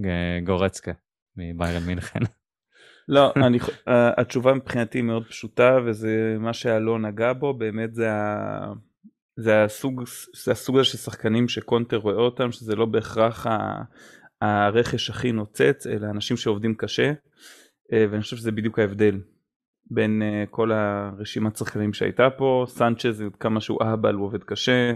[0.05, 0.91] אה, גורצקה
[1.37, 2.19] מביירן מינכן?
[3.07, 3.59] לא, אני,
[4.17, 8.73] התשובה מבחינתי מאוד פשוטה וזה מה שאלון נגע בו, באמת זה, ה,
[9.35, 10.03] זה, הסוג,
[10.43, 13.81] זה הסוג הזה של שחקנים שקונטר רואה אותם, שזה לא בהכרח ה,
[14.41, 17.13] הרכש הכי נוצץ, אלא אנשים שעובדים קשה,
[17.93, 19.19] אה, ואני חושב שזה בדיוק ההבדל
[19.91, 24.93] בין אה, כל הרשימת שחקנים שהייתה פה, סנצ'ז כמה שהוא אהבל הוא עובד קשה,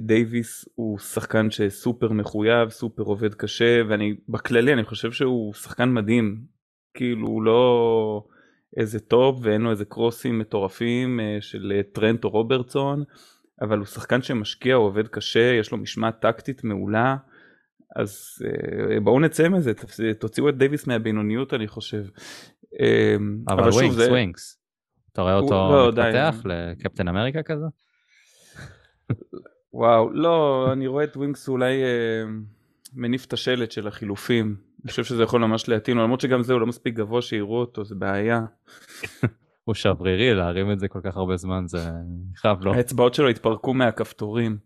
[0.00, 6.40] דייוויס הוא שחקן שסופר מחויב, סופר עובד קשה, ואני בכללי אני חושב שהוא שחקן מדהים,
[6.94, 8.24] כאילו הוא לא
[8.76, 13.02] איזה top ואין לו איזה קרוסים מטורפים של טרנט או רוברטסון,
[13.60, 17.16] אבל הוא שחקן שמשקיע, הוא עובד קשה, יש לו משמעת טקטית מעולה.
[17.96, 18.42] אז
[19.02, 19.72] בואו נצא מזה,
[20.18, 22.04] תוציאו את דייוויס מהבינוניות אני חושב.
[22.74, 24.10] Um, אבל, אבל ווינקס, זה...
[24.10, 24.60] ווינקס.
[25.12, 27.64] אתה רואה אותו לא, מתפתח לקפטן אמריקה כזה?
[29.74, 32.28] וואו, לא, אני רואה את ווינקס אולי uh,
[32.94, 34.56] מניף את השלט של החילופים.
[34.84, 37.84] אני חושב שזה יכול ממש להתאים, למרות שגם זה הוא לא מספיק גבוה שיראו אותו,
[37.84, 38.40] זה בעיה.
[39.64, 41.90] הוא שברירי, להרים את זה כל כך הרבה זמן, זה
[42.36, 42.74] חייב לא.
[42.74, 44.58] האצבעות שלו התפרקו מהכפתורים.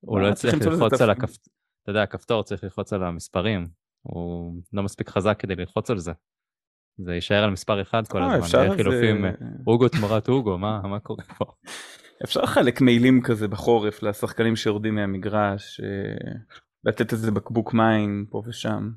[0.00, 1.52] הוא לא הצליח ללחוץ על הכפתור.
[1.82, 3.66] אתה יודע, הכפתור צריך ללחוץ על המספרים,
[4.02, 6.12] הוא לא מספיק חזק כדי ללחוץ על זה.
[6.98, 9.24] זה יישאר על מספר אחד כל אה, הזמן, חילופים,
[9.66, 11.44] אוגו תמורת אוגו, מה קורה פה?
[12.24, 16.32] אפשר לחלק מיילים כזה בחורף לשחקנים שיורדים מהמגרש, אה,
[16.84, 18.90] לתת איזה בקבוק מים פה ושם.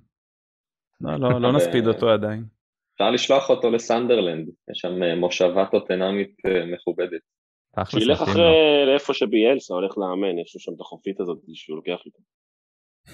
[1.01, 2.45] לא, לא, לא נספיד אותו עדיין.
[2.93, 6.36] אפשר לשלוח אותו לסנדרלנד, יש שם אה, מושבה טוטנאמית
[6.73, 7.21] מכובדת.
[7.86, 12.19] שילך אחרי לאיפה שביאלסה הולך לאמן, יש לו שם את החופית הזאת שהוא לוקח איתו.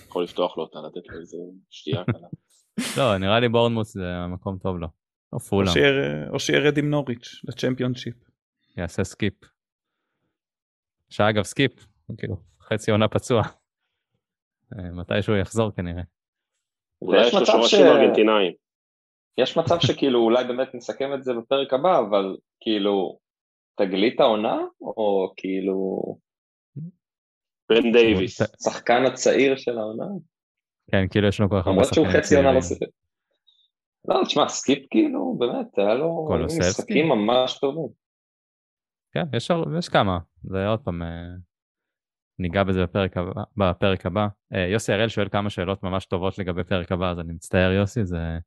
[0.07, 1.37] יכול לפתוח לו אותה, לתת לו איזה
[1.69, 2.27] שתייה קלה.
[2.97, 4.87] לא, נראה לי בורנמות' זה מקום טוב לו.
[5.33, 5.73] או פולאם.
[6.29, 8.15] או שירד עם נוריץ' לצ'מפיונשיפ.
[8.77, 9.33] יעשה סקיפ.
[11.11, 11.71] שאגב סקיפ,
[12.17, 13.41] כאילו, חצי עונה פצוע.
[14.73, 16.03] אה, מתי שהוא יחזור כנראה.
[17.01, 18.53] אולי יש לו שורשים ארגנטינאים.
[19.37, 23.19] יש מצב שכאילו אולי באמת נסכם את זה בפרק הבא, אבל כאילו,
[23.75, 26.01] תגלית העונה, או כאילו...
[27.69, 28.41] בן דייוויס.
[28.63, 30.05] שחקן הצעיר של העונה.
[30.91, 32.05] כן, כאילו יש לו כל כך הרבה שחקנים.
[32.05, 32.87] למרות שהוא חצי עונה לא שיחק.
[34.07, 38.00] לא, תשמע, סקיפ כאילו, באמת, היה לו משחקים ממש טובים.
[39.11, 41.07] כן, יש, יש כמה, זה עוד פעם, אה,
[42.39, 43.43] ניגע בזה בפרק הבא.
[43.57, 44.27] בפרק הבא.
[44.53, 48.05] אה, יוסי הראל שואל כמה שאלות ממש טובות לגבי פרק הבא, אז אני מצטער יוסי,
[48.05, 48.39] זה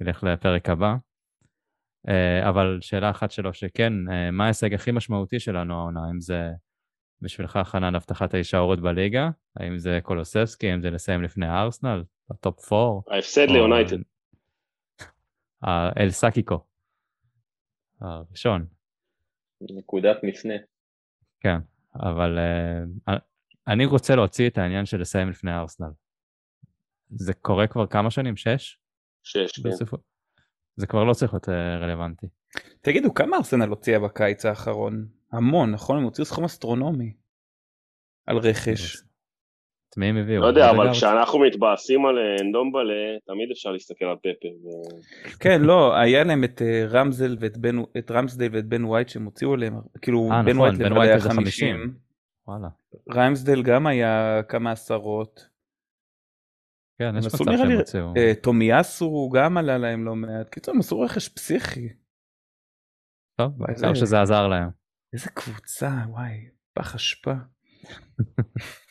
[0.00, 0.94] ילך לפרק הבא.
[2.08, 3.92] אה, אבל שאלה אחת שלו שכן,
[4.32, 6.50] מה ההישג הכי משמעותי שלנו העונה, אם זה
[7.22, 9.30] בשבילך חנן הבטחת ההישארות בליגה?
[9.56, 13.14] האם זה קולוסבסקי, האם זה לסיים לפני הארסנל, ב-top 4?
[13.14, 13.98] ההפסד ליונייטד.
[16.00, 16.64] אל סקיקו,
[18.00, 18.79] הראשון.
[19.60, 20.54] נקודת מפנה.
[21.40, 21.56] כן,
[21.94, 22.38] אבל
[23.08, 23.12] uh,
[23.68, 25.90] אני רוצה להוציא את העניין של לסיים לפני הארסנל.
[27.10, 28.36] זה קורה כבר כמה שנים?
[28.36, 28.78] שש?
[29.22, 29.68] שש, כן.
[29.68, 29.96] בסופו...
[30.76, 32.26] זה כבר לא צריך להיות אה, רלוונטי.
[32.80, 35.08] תגידו, כמה ארסנל הוציאה בקיץ האחרון?
[35.32, 35.96] המון, נכון?
[35.96, 37.12] הם הוציאו סכום אסטרונומי
[38.26, 38.96] על רכש.
[39.90, 40.42] את מי הם הביאו?
[40.42, 44.48] לא יודע, אבל כשאנחנו מתבאסים על אנדומבלה, תמיד אפשר להסתכל על פפר.
[45.40, 49.24] כן, לא, היה להם את אה, רמסדייל ואת בן, את רמסדייל ואת בן ווייט שהם
[49.24, 51.94] הוציאו עליהם, כאילו אה, בן נכון, ווייט היה חמישים.
[52.48, 52.68] וואלה.
[53.14, 55.48] רמסדייל גם היה כמה עשרות.
[56.98, 58.12] כן, יש מצב שהם הוציאו.
[58.16, 60.48] אה, תומיאסו גם עלה להם לא מעט.
[60.48, 61.88] קיצור, הם עשו רכש פסיכי.
[63.40, 64.68] טוב, בעיקר שזה עזר להם.
[65.12, 67.32] איזה קבוצה, וואי, פח אשפה.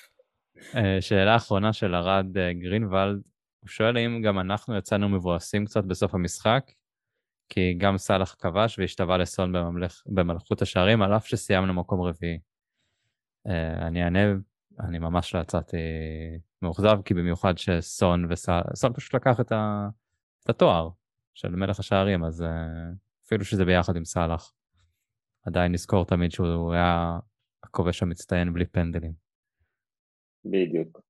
[0.76, 3.22] אה, שאלה אחרונה של ארד אה, גרינוולד,
[3.60, 6.72] הוא שואל האם גם אנחנו יצאנו מבואסים קצת בסוף המשחק,
[7.50, 10.02] כי גם סאלח כבש והשתווה לסון בממלכ...
[10.06, 12.40] במלכות השערים, על אף שסיימנו מקום רביעי.
[13.48, 13.52] Uh,
[13.82, 14.20] אני אענה,
[14.80, 15.78] אני ממש לא יצאתי
[16.62, 19.88] מאוכזב, כי במיוחד שסון וסאלח, סון פשוט לקח את, ה...
[20.44, 20.90] את התואר
[21.34, 22.46] של מלך השערים, אז
[23.26, 24.54] אפילו שזה ביחד עם סאלח.
[25.46, 27.20] עדיין נזכור תמיד שהוא היה
[27.64, 29.29] הכובש המצטיין בלי פנדלים.
[30.46, 31.02] בדיוק.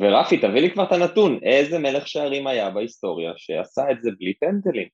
[0.00, 4.34] ורפי, תביא לי כבר את הנתון, איזה מלך שערים היה בהיסטוריה שעשה את זה בלי
[4.34, 4.88] פנדלים?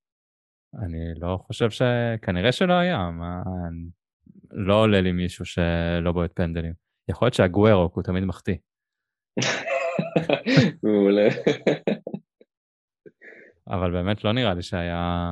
[0.74, 1.82] אני לא חושב ש...
[2.22, 3.42] כנראה שלא היה, מה...
[4.50, 6.72] לא עולה לי מישהו שלא בועט פנדלים.
[7.08, 8.56] יכול להיות שהגוורו, הוא תמיד מחטיא.
[10.82, 11.28] מעולה.
[13.68, 15.22] אבל באמת לא נראה לי שהיה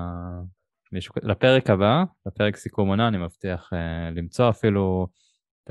[0.93, 3.77] מישהו, לפרק הבא, לפרק סיכום עונה, אני מבטיח uh,
[4.17, 5.07] למצוא אפילו,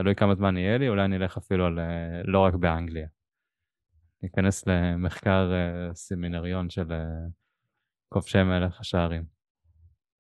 [0.02, 1.82] תלוי כמה זמן יהיה לי, אולי נלך אפילו על, uh,
[2.24, 3.08] לא רק באנגליה.
[4.24, 6.88] ניכנס למחקר uh, סמינריון של
[8.10, 9.24] כובשי מלך השערים.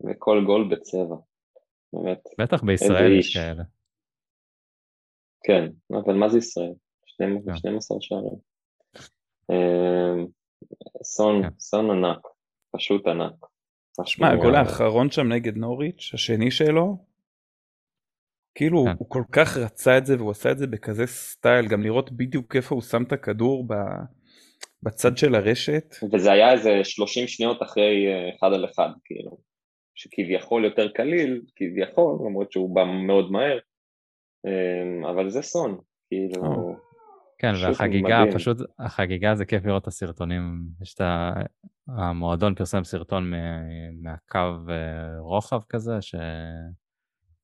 [0.03, 1.15] וכל גול בצבע,
[1.93, 2.19] באמת.
[2.39, 3.19] בטח בישראל.
[3.19, 3.63] יש כאלה.
[5.43, 5.65] כן,
[6.03, 6.73] אבל מה זה ישראל?
[7.17, 7.55] כן.
[7.55, 8.38] 12 שערים.
[9.51, 10.25] אה,
[11.03, 11.59] סון, כן.
[11.59, 12.19] סון ענק,
[12.71, 13.45] פשוט ענק.
[14.05, 16.97] שמע, הגול אה, האחרון שם נגד נוריץ', השני שלו,
[18.60, 18.95] כאילו כן.
[18.99, 22.55] הוא כל כך רצה את זה והוא עשה את זה בכזה סטייל, גם לראות בדיוק
[22.55, 24.03] איפה הוא שם את הכדור ב-
[24.84, 25.95] בצד של הרשת.
[26.14, 29.38] וזה היה איזה 30 שניות אחרי אה, אחד על אחד, כאילו,
[29.95, 33.60] שכביכול יותר קליל, כביכול, למרות שהוא בא מאוד מהר,
[34.45, 36.76] אה, אבל זה סון, כאילו.
[37.38, 38.36] כן, והחגיגה, מדהים.
[38.36, 40.43] פשוט, החגיגה זה כיף לראות את הסרטונים.
[40.82, 41.32] יש את ה...
[41.97, 43.32] המועדון פרסם סרטון
[44.01, 46.01] מהקו אה, רוחב כזה,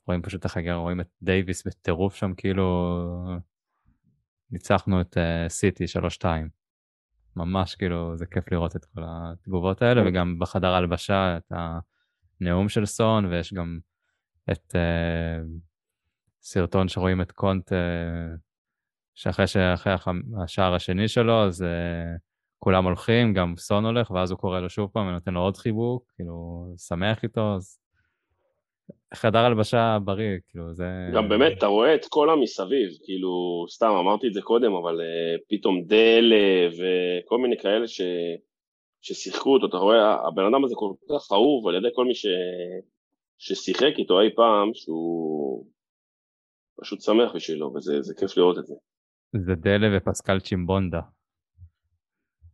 [0.05, 2.97] שרואים פשוט את החגיגה, רואים את דייוויס בטירוף שם, כאילו
[4.51, 5.83] ניצחנו את אה, סיטי
[6.21, 6.25] 3-2.
[7.35, 10.07] ממש כאילו, זה כיף לראות את כל התגובות האלה, כן.
[10.07, 11.51] וגם בחדר ההלבשה את
[12.41, 13.79] הנאום של סון, ויש גם
[14.51, 15.43] את אה,
[16.41, 18.35] סרטון שרואים את קונט, אה,
[19.15, 19.93] שאחרי שאחרי
[20.43, 22.15] השער השני שלו, אז אה,
[22.59, 26.11] כולם הולכים, גם סון הולך, ואז הוא קורא לו שוב פעם ונותן לו עוד חיבוק,
[26.15, 27.79] כאילו, שמח איתו, אז
[29.13, 30.85] חדר הלבשה בריא, כאילו, זה...
[31.13, 33.29] גם באמת, אתה רואה את כל המסביב, כאילו,
[33.69, 38.01] סתם אמרתי את זה קודם, אבל uh, פתאום דלה וכל מיני כאלה ש...
[39.01, 42.25] ששיחקו אותו, אתה רואה, הבן אדם הזה כל כך אהוב על ידי כל מי ש...
[43.37, 45.65] ששיחק איתו אי פעם, שהוא
[46.81, 48.75] פשוט שמח בשבילו, וזה זה כיף לראות את זה.
[49.45, 51.01] זה דלה ופסקל צ'ימבונדה.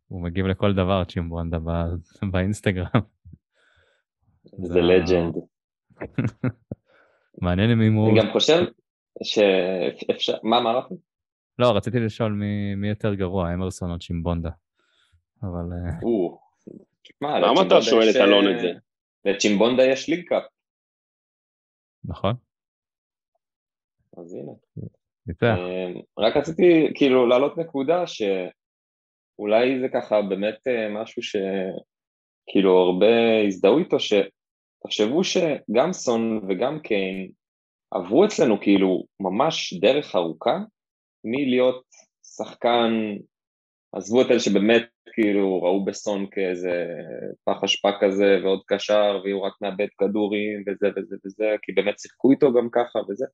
[0.08, 3.02] הוא מגיב לכל דבר, צ'ימבונדה, ב- באינסטגרם.
[4.44, 5.34] זה לג'נד.
[7.42, 8.12] מעניין אם הוא...
[8.12, 8.64] אני גם חושב
[9.24, 10.86] שאפשר, מה אמרת?
[11.60, 14.50] לא, רציתי לשאול מי, מי יותר גרוע, אמרסון או צ'ימבונדה.
[15.44, 16.40] אבל אה, או,
[17.02, 18.72] תשמע, למה אתה שואל את אלון אה, את זה?
[19.26, 20.44] לצ'ימבונדה יש ליג קאפ,
[22.04, 22.34] נכון,
[24.18, 24.52] אז הנה.
[25.28, 25.56] ניצח.
[25.58, 33.78] אה, רק רציתי כאילו להעלות נקודה שאולי זה ככה באמת אה, משהו שכאילו הרבה הזדהו
[33.78, 33.98] איתו,
[34.82, 37.32] שתחשבו שגם סון וגם קיין
[37.92, 40.60] עברו אצלנו כאילו ממש דרך ארוכה
[41.24, 41.84] מלהיות
[42.24, 43.16] שחקן,
[43.96, 46.86] עזבו את אלה שבאמת כאילו ראו בסון כאיזה
[47.44, 52.32] פח אשפה כזה ועוד קשר והוא רק מאבד כדורים וזה וזה וזה, כי באמת שיחקו
[52.32, 53.26] איתו גם ככה וזה,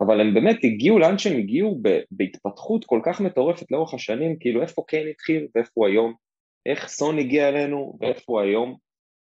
[0.00, 1.80] אבל הם באמת הגיעו לאן שהם הגיעו
[2.10, 6.14] בהתפתחות כל כך מטורפת לאורך השנים, כאילו איפה קיין התחיל ואיפה הוא היום,
[6.66, 8.76] איך סון הגיע אלינו ואיפה הוא היום,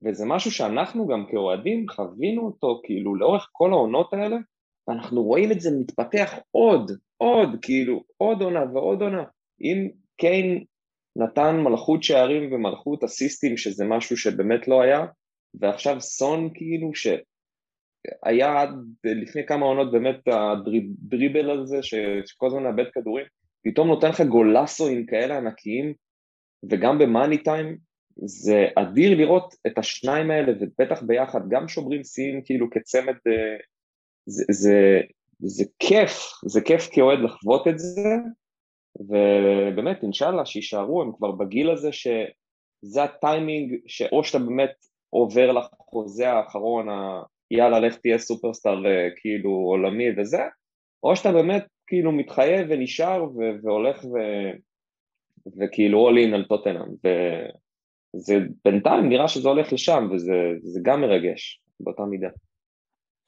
[0.04, 4.38] וזה משהו שאנחנו גם כאוהדים חווינו אותו כאילו לאורך כל העונות האלה,
[4.88, 9.24] ואנחנו רואים את זה מתפתח עוד, עוד, כאילו, עוד עונה ועוד עונה.
[9.62, 10.64] אם קיין
[11.16, 15.06] נתן מלכות שערים ומלכות אסיסטים, שזה משהו שבאמת לא היה,
[15.60, 18.70] ועכשיו סון כאילו שהיה עד
[19.04, 23.26] לפני כמה עונות באמת הדריבל הזה, שכל הזמן מאבד כדורים,
[23.64, 25.93] פתאום נותן לך גולסואים כאלה ענקיים,
[26.70, 27.78] וגם במאני טיים,
[28.18, 33.57] זה אדיר לראות את השניים האלה, ובטח ביחד, גם שוברים שיאים כאילו כצמד אה,
[34.26, 35.01] זה, זה,
[35.39, 36.11] זה כיף,
[36.45, 38.09] זה כיף כאוהד לחוות את זה,
[38.99, 44.72] ובאמת, אינשאללה, שיישארו, הם כבר בגיל הזה שזה הטיימינג, שאו שאתה באמת
[45.09, 47.22] עובר לחוזה האחרון, ה...
[47.51, 50.41] יאללה, לך תהיה סופרסטאר אה, כאילו עולמי וזה,
[51.03, 54.18] או שאתה באמת כאילו מתחייב ונשאר ו- והולך ו...
[55.57, 56.89] וכאילו all in על טוטנאם,
[58.16, 62.30] וזה בינתיים נראה שזה הולך לשם, וזה זה גם מרגש באותה מידה.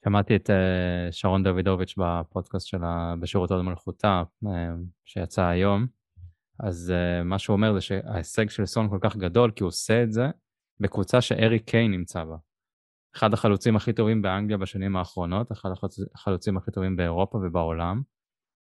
[0.04, 4.50] שמעתי את אה, שרון דוידוביץ' בפודקאסט שלה בשירות עוד מלכותה, אה,
[5.04, 5.86] שיצא היום,
[6.60, 10.02] אז אה, מה שהוא אומר זה שההישג של סון כל כך גדול, כי הוא עושה
[10.02, 10.26] את זה
[10.80, 12.36] בקבוצה שאריק קיין נמצא בה.
[13.16, 18.02] אחד החלוצים הכי טובים באנגליה בשנים האחרונות, אחד החלוצ- החלוצים הכי טובים באירופה ובעולם.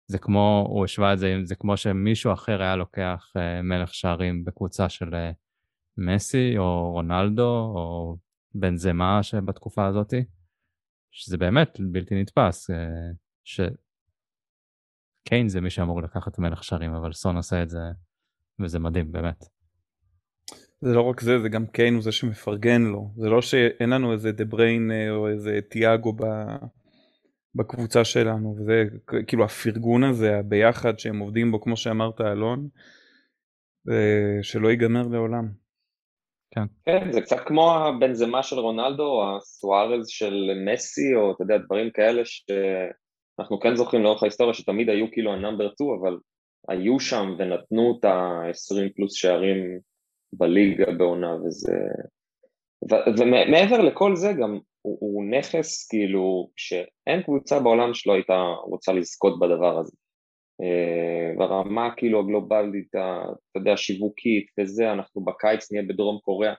[0.06, 4.88] זה כמו, הוא השווה את זה, זה כמו שמישהו אחר היה לוקח מלך שערים בקבוצה
[4.88, 5.14] של
[5.98, 8.16] מסי או רונלדו או
[8.54, 10.24] בן זמה שבתקופה הזאתי.
[11.10, 12.76] שזה באמת בלתי נתפס, אה,
[15.24, 17.78] שקיין זה מי שאמור לקחת מלך שערים, אבל סון עושה את זה,
[18.60, 19.44] וזה מדהים, באמת.
[20.80, 23.12] זה לא רק זה, זה גם קיין הוא זה שמפרגן לו.
[23.16, 26.24] זה לא שאין לנו איזה דה בריינה או איזה תיאגו ב...
[27.54, 28.84] בקבוצה שלנו, וזה
[29.26, 32.68] כאילו הפרגון הזה, הביחד שהם עובדים בו, כמו שאמרת אלון,
[33.90, 35.63] אה, שלא ייגמר לעולם.
[36.84, 41.56] כן, זה קצת כמו הבן זמה של רונלדו, או הסוארז של מסי, או אתה יודע,
[41.56, 46.16] דברים כאלה שאנחנו כן זוכרים לאורך ההיסטוריה שתמיד היו כאילו ה-number 2, אבל
[46.68, 49.78] היו שם ונתנו את ה-20 פלוס שערים
[50.32, 51.76] בליגה בעונה, וזה...
[52.90, 58.92] ו- ומעבר לכל זה גם הוא, הוא נכס כאילו שאין קבוצה בעולם שלא הייתה רוצה
[58.92, 59.96] לזכות בדבר הזה.
[60.62, 66.54] אה, ברמה כאילו הגלובלית, אתה יודע, שיווקית וזה, אנחנו בקיץ נהיה בדרום קוריאה,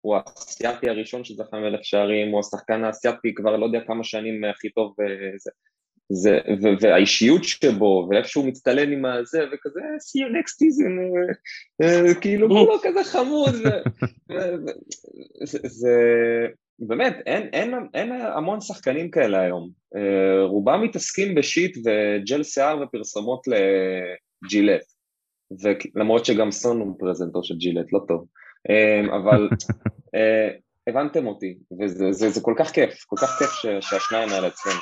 [0.00, 4.70] הוא האסייתי הראשון שזכה מלך שערים, הוא השחקן האסייתי כבר לא יודע כמה שנים הכי
[4.70, 5.50] טוב וזה.
[6.08, 10.94] זה, ו- והאישיות שבו, ואיך שהוא מצטלם עם הזה, וכזה, see you next season,
[11.82, 13.54] uh, כאילו לא כזה חמוד,
[15.66, 16.46] זה,
[16.78, 23.42] באמת, אין, אין, אין המון שחקנים כאלה היום, uh, רובם מתעסקים בשיט וג'ל שיער ופרסומות
[23.46, 24.82] לג'ילט,
[25.94, 28.26] למרות שגם סון הוא פרזנטור של ג'ילט, לא טוב,
[28.68, 29.48] uh, אבל
[30.16, 30.18] uh,
[30.88, 33.50] הבנתם אותי, וזה זה, זה כל כך כיף, כל כך כיף
[33.80, 34.80] שהשניים האלה אצלנו.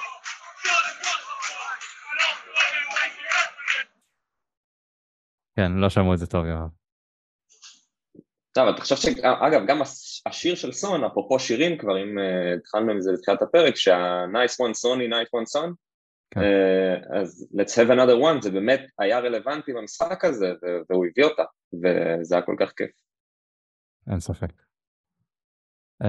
[5.57, 6.69] כן, לא שמעו את זה טוב, יואב.
[8.53, 9.07] טוב, אתה חושב ש...
[9.23, 9.81] אגב, גם
[10.27, 14.73] השיר של סון, אפרופו שירים כבר, אם uh, התחלנו עם זה בתחילת הפרק, שה-Nice one
[14.73, 15.75] Sony, Nice one Son,
[16.31, 16.41] כן.
[16.41, 20.47] uh, אז Let's have another one, זה באמת היה רלוונטי במשחק הזה,
[20.91, 21.43] והוא הביא אותה,
[21.75, 22.91] וזה היה כל כך כיף.
[24.11, 24.53] אין ספק.
[26.03, 26.07] Uh,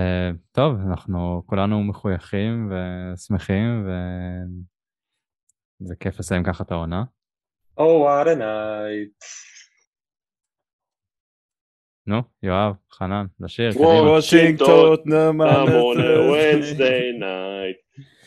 [0.51, 3.87] טוב, אנחנו כולנו מחויכים ושמחים,
[5.81, 7.03] וזה כיף לסיים ככה את העונה.
[7.79, 9.25] Oh, what a night.
[12.07, 13.87] נו, יואב, חנן, לשיר, קדימה.
[13.87, 15.31] וושינגטון, a
[16.31, 17.77] Wednesday night.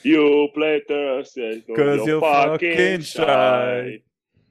[0.04, 3.98] You play Thursday, cause you're fucking shy.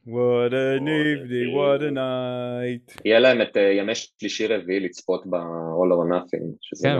[0.05, 3.01] What an evening, what a night.
[3.05, 6.83] יהיה להם את ימי שלישי רביעי לצפות ב-all or nothing.
[6.83, 6.97] כן,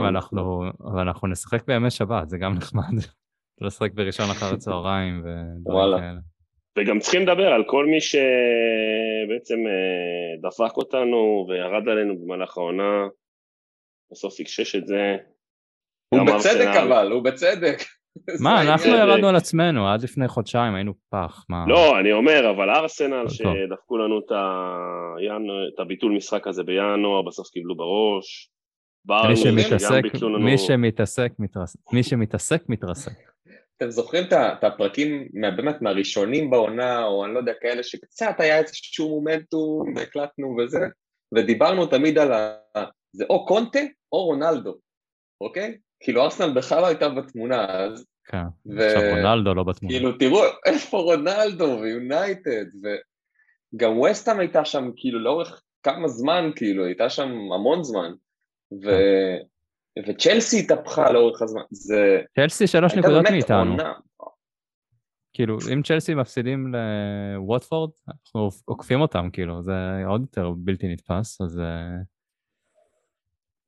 [0.96, 2.84] ואנחנו נשחק בימי שבת, זה גם נחמד.
[3.60, 6.20] לשחק בראשון אחר הצהריים ודברים כאלה.
[6.78, 13.08] וגם צריכים לדבר על כל מי שבעצם אה, דפק אותנו וירד עלינו במהלך העונה,
[14.12, 15.16] בסוף הקשש את זה.
[16.14, 17.78] הוא בצדק אבל, הוא בצדק.
[18.44, 21.64] מה, אנחנו ירדנו על עצמנו, עד לפני חודשיים היינו פח, מה...
[21.68, 24.20] לא, אני אומר, אבל ארסנל שדפקו לנו
[25.74, 28.50] את הביטול משחק הזה בינואר, בסוף קיבלו בראש.
[29.28, 30.02] מי שמתעסק,
[30.40, 31.78] מי שמתעסק, מתרסק.
[31.92, 33.12] מי שמתעסק, מתרסק.
[33.78, 39.08] אתם זוכרים את הפרקים באמת מהראשונים בעונה, או אני לא יודע, כאלה שקצת היה איזשהו
[39.08, 40.78] מומנטום והקלטנו וזה,
[41.34, 42.58] ודיברנו תמיד על ה...
[43.12, 43.78] זה או קונטה
[44.12, 44.74] או רונלדו,
[45.40, 45.78] אוקיי?
[46.00, 48.06] כאילו ארסנל בכלל לא הייתה בתמונה אז.
[48.24, 48.44] כן,
[48.76, 48.86] ו...
[48.86, 49.94] עכשיו רונלדו לא בתמונה.
[49.94, 52.64] כאילו תראו איפה רונלדו ויונייטד,
[53.74, 58.12] וגם וסטאם הייתה שם כאילו לאורך כמה זמן, כאילו הייתה שם המון זמן,
[58.84, 58.90] ו...
[60.06, 62.20] וצ'לסי התהפכה לאורך הזמן, זה...
[62.36, 63.76] צ'לסי שלוש נקודות מאיתנו.
[65.32, 69.72] כאילו, אם צ'לסי מפסידים לווטפורד, אנחנו עוקפים אותם, כאילו, זה
[70.06, 71.96] עוד יותר בלתי נתפס, אז אה,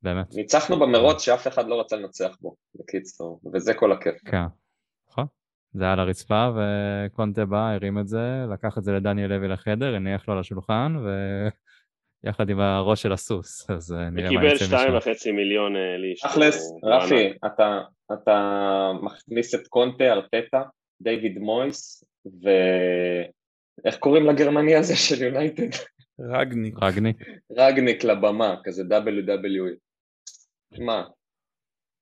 [0.03, 0.35] באמת.
[0.35, 4.15] ניצחנו במרוץ שאף אחד לא רצה לנצח בו, בקיצור, וזה כל הכיף.
[4.25, 4.45] כן,
[5.11, 5.27] נכון.
[5.73, 9.95] זה היה על הרצפה, וקונטה בא, הרים את זה, לקח את זה לדניאל לוי לחדר,
[9.95, 11.09] הניח לו על השולחן, ו...
[12.25, 14.65] יחד עם הראש של הסוס, אז אה, נראה מה יצא משם.
[14.65, 16.21] וקיבל שתיים וחצי מיליון אה, לאיש.
[16.21, 17.81] תכלס, רפי, אתה,
[18.13, 20.63] אתה מכניס את קונטה, ארטטה,
[21.01, 22.05] דיוויד מויס,
[23.85, 25.77] ואיך קוראים לגרמני הזה של יונייטד?
[26.21, 26.75] רגניק.
[26.83, 27.17] רגניק.
[27.59, 29.77] רגניק לבמה, כזה WWE.
[30.79, 31.05] מה?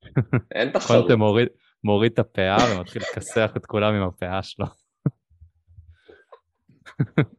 [0.55, 1.01] אין תחרות.
[1.01, 1.49] קונטה מוריד,
[1.85, 4.67] מוריד את הפאה ומתחיל לכסח את כולם עם הפאה שלו.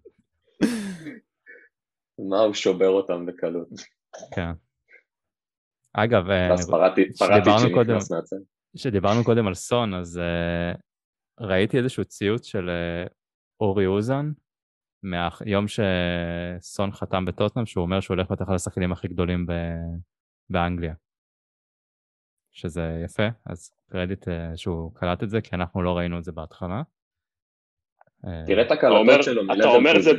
[2.30, 3.70] מה הוא שובר אותם בקלות.
[4.36, 4.52] כן.
[5.94, 6.56] אגב, אה,
[8.76, 10.78] כשדיברנו קודם על סון, אז uh,
[11.40, 13.10] ראיתי איזשהו ציוץ של uh,
[13.60, 14.32] אורי אוזן,
[15.04, 19.98] מהיום שסון חתם בטוטנאם, שהוא אומר שהוא הולך להיות אחד השחקנים הכי גדולים ב-
[20.50, 20.94] באנגליה.
[22.52, 26.32] שזה יפה, אז קרדיט uh, שהוא קלט את זה, כי אנחנו לא ראינו את זה
[26.32, 26.82] בהתחלה.
[28.46, 30.12] תראה את הקלטות שלו אתה אומר זה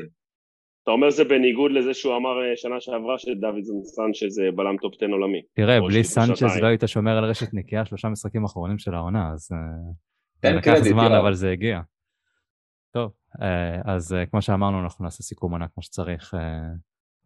[0.83, 4.94] אתה אומר זה בניגוד לזה שהוא אמר אה, שנה שעברה שדווינסון סנצ'ז אה, בלם top
[4.97, 5.43] 10 עולמי.
[5.55, 9.49] תראה, בלי סנצ'ז לא היית שומר על רשת נקייה שלושה משחקים אחרונים של העונה, אז
[9.53, 9.59] אה,
[10.43, 11.81] זה לקח זמן אבל זה הגיע.
[12.93, 13.12] טוב,
[13.85, 16.35] אז כמו שאמרנו אנחנו נעשה סיכום עונה כמו שצריך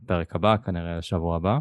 [0.06, 1.58] פרק הבא, כנראה שבוע הבא.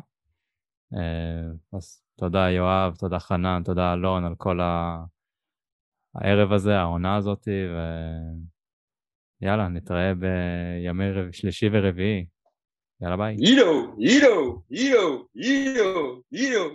[1.74, 4.60] אז תודה יואב, תודה חנן, תודה אלון על כל
[6.16, 7.78] הערב הזה, העונה הזאתי, ו...
[9.44, 11.32] יאללה, נתראה בימי רב...
[11.32, 12.26] שלישי ורביעי.
[13.02, 13.36] יאללה ביי.
[13.36, 16.70] אידו, אידו, אידו, אידו, אידו.